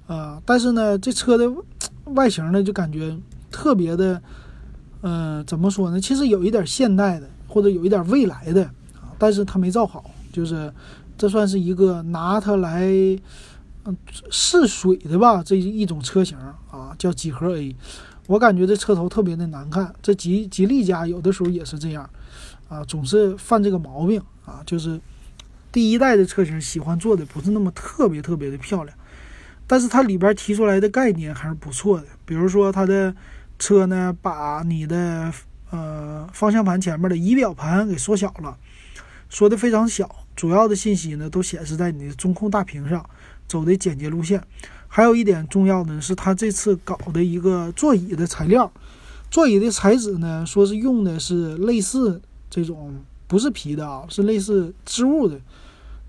[0.06, 1.52] 呃，但是呢，这车的
[2.04, 3.18] 外形呢就感觉
[3.50, 4.22] 特别的，
[5.00, 6.00] 嗯，怎么说呢？
[6.00, 8.62] 其实有一点现代的，或者有一点未来的
[8.94, 10.72] 啊，但是它没造好，就是
[11.18, 12.86] 这算是一个拿它来
[13.86, 13.96] 嗯
[14.30, 16.38] 试水的吧，这一种车型
[16.70, 17.74] 啊，叫几何 A。
[18.28, 22.08] 我感觉这车头特别的难看，这吉吉利家有的时候也是这样
[22.70, 24.98] 啊，总是犯这个毛病啊，就是。
[25.72, 28.98] 第一代的车型喜欢做的不是那么特别特别的漂亮，
[29.68, 32.06] 但是它里边提出来的概念还是不错的。
[32.24, 33.14] 比如说它的
[33.56, 35.32] 车呢，把你的
[35.70, 38.58] 呃方向盘前面的仪表盘给缩小了，
[39.28, 43.08] 缩的非常小，主要的信息呢都显示在你的中控大屏上，
[43.46, 44.42] 走的简洁路线。
[44.88, 48.72] 还有一点重要的是，它这次搞的一个座椅的材料，
[49.30, 52.20] 座椅的材质呢，说是用的是类似
[52.51, 52.92] 这种。
[53.30, 55.40] 不是皮的啊，是类似织物的，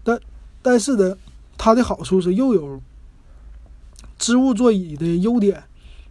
[0.03, 0.19] 但
[0.59, 1.15] 但是呢，
[1.55, 2.81] 它的好处是又有
[4.17, 5.63] 织物座椅的优点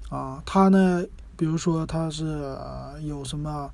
[0.09, 0.41] 啊。
[0.47, 1.05] 它呢，
[1.37, 2.57] 比如说它是
[3.03, 3.69] 有什么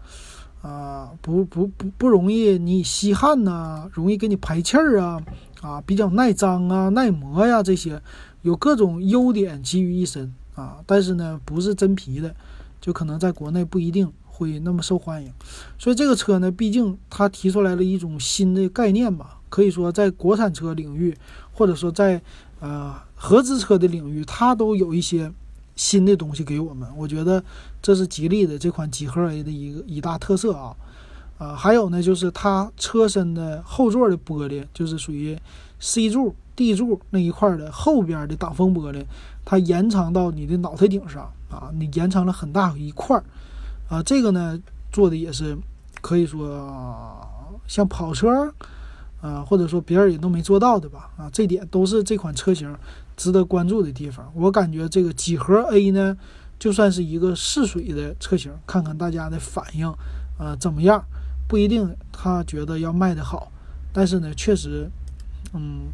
[0.62, 5.22] 啊，不不不不容易你吸汗呐，容易给你排气儿啊
[5.60, 8.00] 啊，比较耐脏啊、耐磨呀这些，
[8.40, 10.78] 有各种优点集于一身啊。
[10.86, 12.34] 但是呢，不是真皮的，
[12.80, 14.10] 就可能在国内不一定。
[14.36, 15.32] 会那么受欢迎，
[15.78, 21.16] 所以这个车呢，毕竟它提出来了一种新的概念吧，可以说在国产车领域，
[21.52, 22.20] 或者说在
[22.60, 25.32] 呃合资车的领域，它都有一些
[25.74, 26.86] 新的东西给我们。
[26.98, 27.42] 我觉得
[27.80, 30.76] 这是吉利的这款几何 A 的一个一大特色啊
[31.38, 35.34] 啊，还有呢，就是它车身的后座的玻璃，就是属于
[35.80, 39.02] C 柱、D 柱那一块的后边的挡风玻璃，
[39.46, 43.24] 它延长到你的脑袋顶上啊，你延长了很大一块儿。
[43.88, 44.58] 啊，这个呢
[44.90, 45.56] 做的也是
[46.00, 47.20] 可以说
[47.66, 48.52] 像跑车，
[49.20, 51.10] 啊，或者说别人也都没做到的吧？
[51.16, 52.76] 啊，这点都是这款车型
[53.16, 54.30] 值得关注的地方。
[54.34, 56.16] 我感觉这个几何 A 呢，
[56.58, 59.92] 就算是一个试水的车型，看看大家的反应，
[60.38, 61.04] 呃，怎么样？
[61.48, 63.50] 不一定他觉得要卖的好，
[63.92, 64.90] 但是呢，确实，
[65.54, 65.88] 嗯，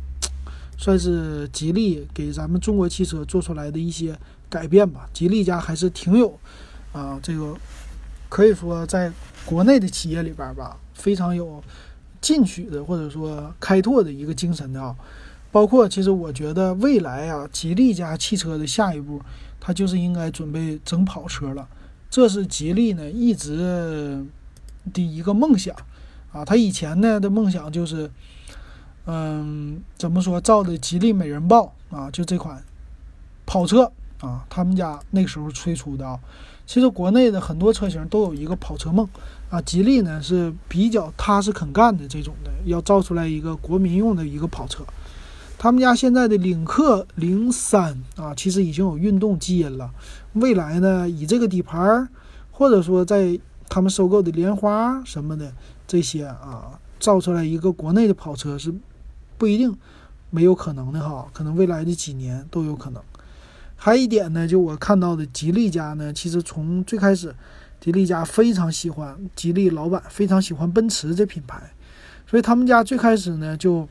[0.78, 4.18] 算是吉利给咱们中国汽车做出来的一些
[4.49, 5.09] 改变吧。
[5.12, 6.38] 吉利家还是挺有，
[6.93, 7.55] 啊，这个。
[8.32, 9.12] 可以说，在
[9.44, 11.62] 国内的企业里边吧，非常有
[12.18, 14.96] 进取的或者说开拓的一个精神的啊。
[15.50, 19.20] 包括，其实我觉得未来啊，吉利家汽车的下一步，
[19.60, 21.68] 它就是应该准备整跑车了。
[22.08, 24.24] 这是吉利呢一直
[24.94, 25.76] 的一个梦想
[26.32, 26.42] 啊。
[26.42, 28.10] 他以前呢的梦想就是，
[29.04, 32.64] 嗯，怎么说，造的吉利美人豹啊，就这款
[33.44, 33.92] 跑车
[34.22, 36.18] 啊，他们家那时候推出的啊。
[36.64, 39.06] 其实国内的很多车型都有一个跑车梦
[39.50, 44.82] 啊，吉利呢是比较踏实肯干的这种的，要造出来一个国民用的一个跑车。
[45.58, 49.90] 他们家现在的领克零三啊，其实已经有运动基因了。
[50.34, 52.08] 未来呢，以这个底盘，
[52.50, 55.52] 或者说在他们收购的莲花什么的
[55.86, 58.74] 这些啊，造出来一个国内的跑车是
[59.36, 59.76] 不一定
[60.30, 63.02] 没有可能的哈，可能未来的几年都有可能。
[63.84, 67.34] 还有一点呢，就我看到的吉利家呢，其实从最开始，
[67.80, 71.60] 吉利家非常喜欢吉利老板非常喜欢奔驰这品牌，
[72.24, 73.88] 所以他们家最开始呢就，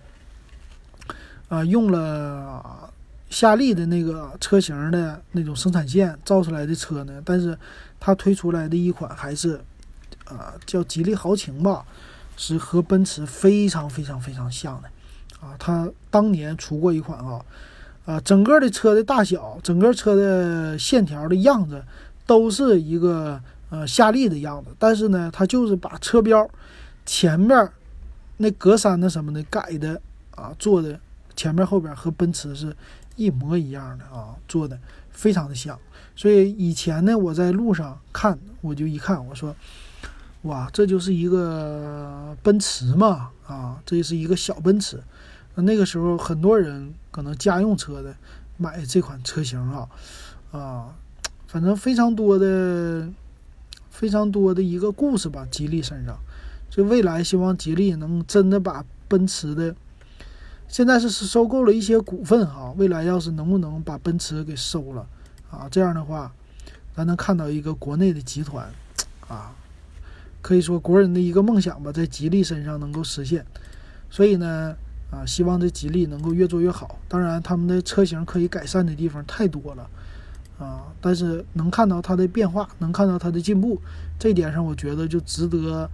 [1.50, 2.90] 啊用了
[3.30, 7.60] 夏利的那个车型的那种生产线造出来的车呢，但是
[8.00, 9.60] 它推出来的一款还是，
[10.24, 11.84] 啊叫吉利豪情吧，
[12.38, 14.88] 是和奔驰非常非常非常像的，
[15.46, 17.44] 啊，它当年出过一款啊。
[18.06, 21.84] 啊，整个的车的大小，整个车的线条的样子，
[22.26, 23.40] 都是一个
[23.70, 24.72] 呃夏利的样子。
[24.80, 26.50] 但是呢，它就是把车标
[27.06, 27.70] 前面
[28.38, 30.02] 那格栅的什么的改的
[30.36, 31.00] 啊，做的
[31.36, 32.76] 前面后边和奔驰是
[33.16, 34.78] 一模一样的啊，做的
[35.12, 35.78] 非常的像。
[36.16, 39.56] 所以以前呢，我在路上看，我就一看，我说，
[40.44, 45.00] 哇，这就是一个奔驰嘛，啊，这是一个小奔驰。
[45.56, 48.16] 那那个时候很多人可能家用车的
[48.58, 49.90] 买这款车型啊，
[50.52, 50.96] 啊，
[51.46, 53.10] 反正非常多的、
[53.90, 55.46] 非常多的一个故事吧。
[55.52, 56.18] 吉利身上，
[56.70, 59.76] 就未来希望吉利能真的把奔驰的，
[60.70, 65.06] 现在是收购了一些股份哈，未来要是能不能把奔驰给收了
[65.50, 66.32] 啊，这样的话，
[66.96, 68.72] 咱能看到一个国内的集团
[69.28, 69.54] 啊，
[70.42, 73.46] 可以说国人的一个梦想吧，在吉利身上能够实现。
[74.10, 74.78] 所以呢。
[75.12, 76.98] 啊，希望这吉利能够越做越好。
[77.10, 79.90] 当然，他们的车型可以改善的地方太多了，
[80.58, 83.82] 啊，但是能看到它的变化，能看到它的进步，
[84.18, 85.90] 这点上我觉得就值得，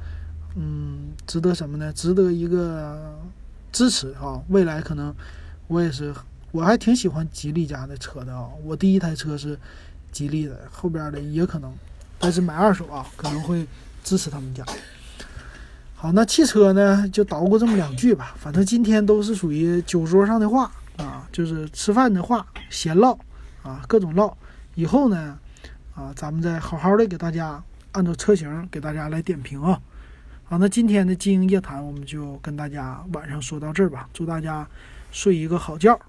[0.56, 1.92] 嗯，值得什么呢？
[1.94, 3.18] 值得一个
[3.72, 4.40] 支持啊。
[4.50, 5.12] 未来可能
[5.68, 6.14] 我也是，
[6.52, 8.48] 我还挺喜欢吉利家的车的啊。
[8.64, 9.58] 我第一台车是
[10.12, 11.74] 吉利的，后边的也可能，
[12.20, 13.66] 但是买二手啊，可能会
[14.04, 14.64] 支持他们家。
[16.00, 18.36] 好，那汽车呢，就捣鼓这么两句吧。
[18.38, 23.18] 反正今天都是属于酒桌上的话啊，就是吃饭的话，闲唠
[23.64, 24.32] 啊，各种唠。
[24.76, 25.36] 以后呢，
[25.96, 27.60] 啊，咱们再好好的给大家
[27.94, 29.82] 按照车型给大家来点评啊。
[30.44, 34.08] 好，那今天的经营夜谈我们就跟大家晚上说到这儿吧。
[34.14, 34.68] 祝大家
[35.12, 36.00] 睡一个好觉。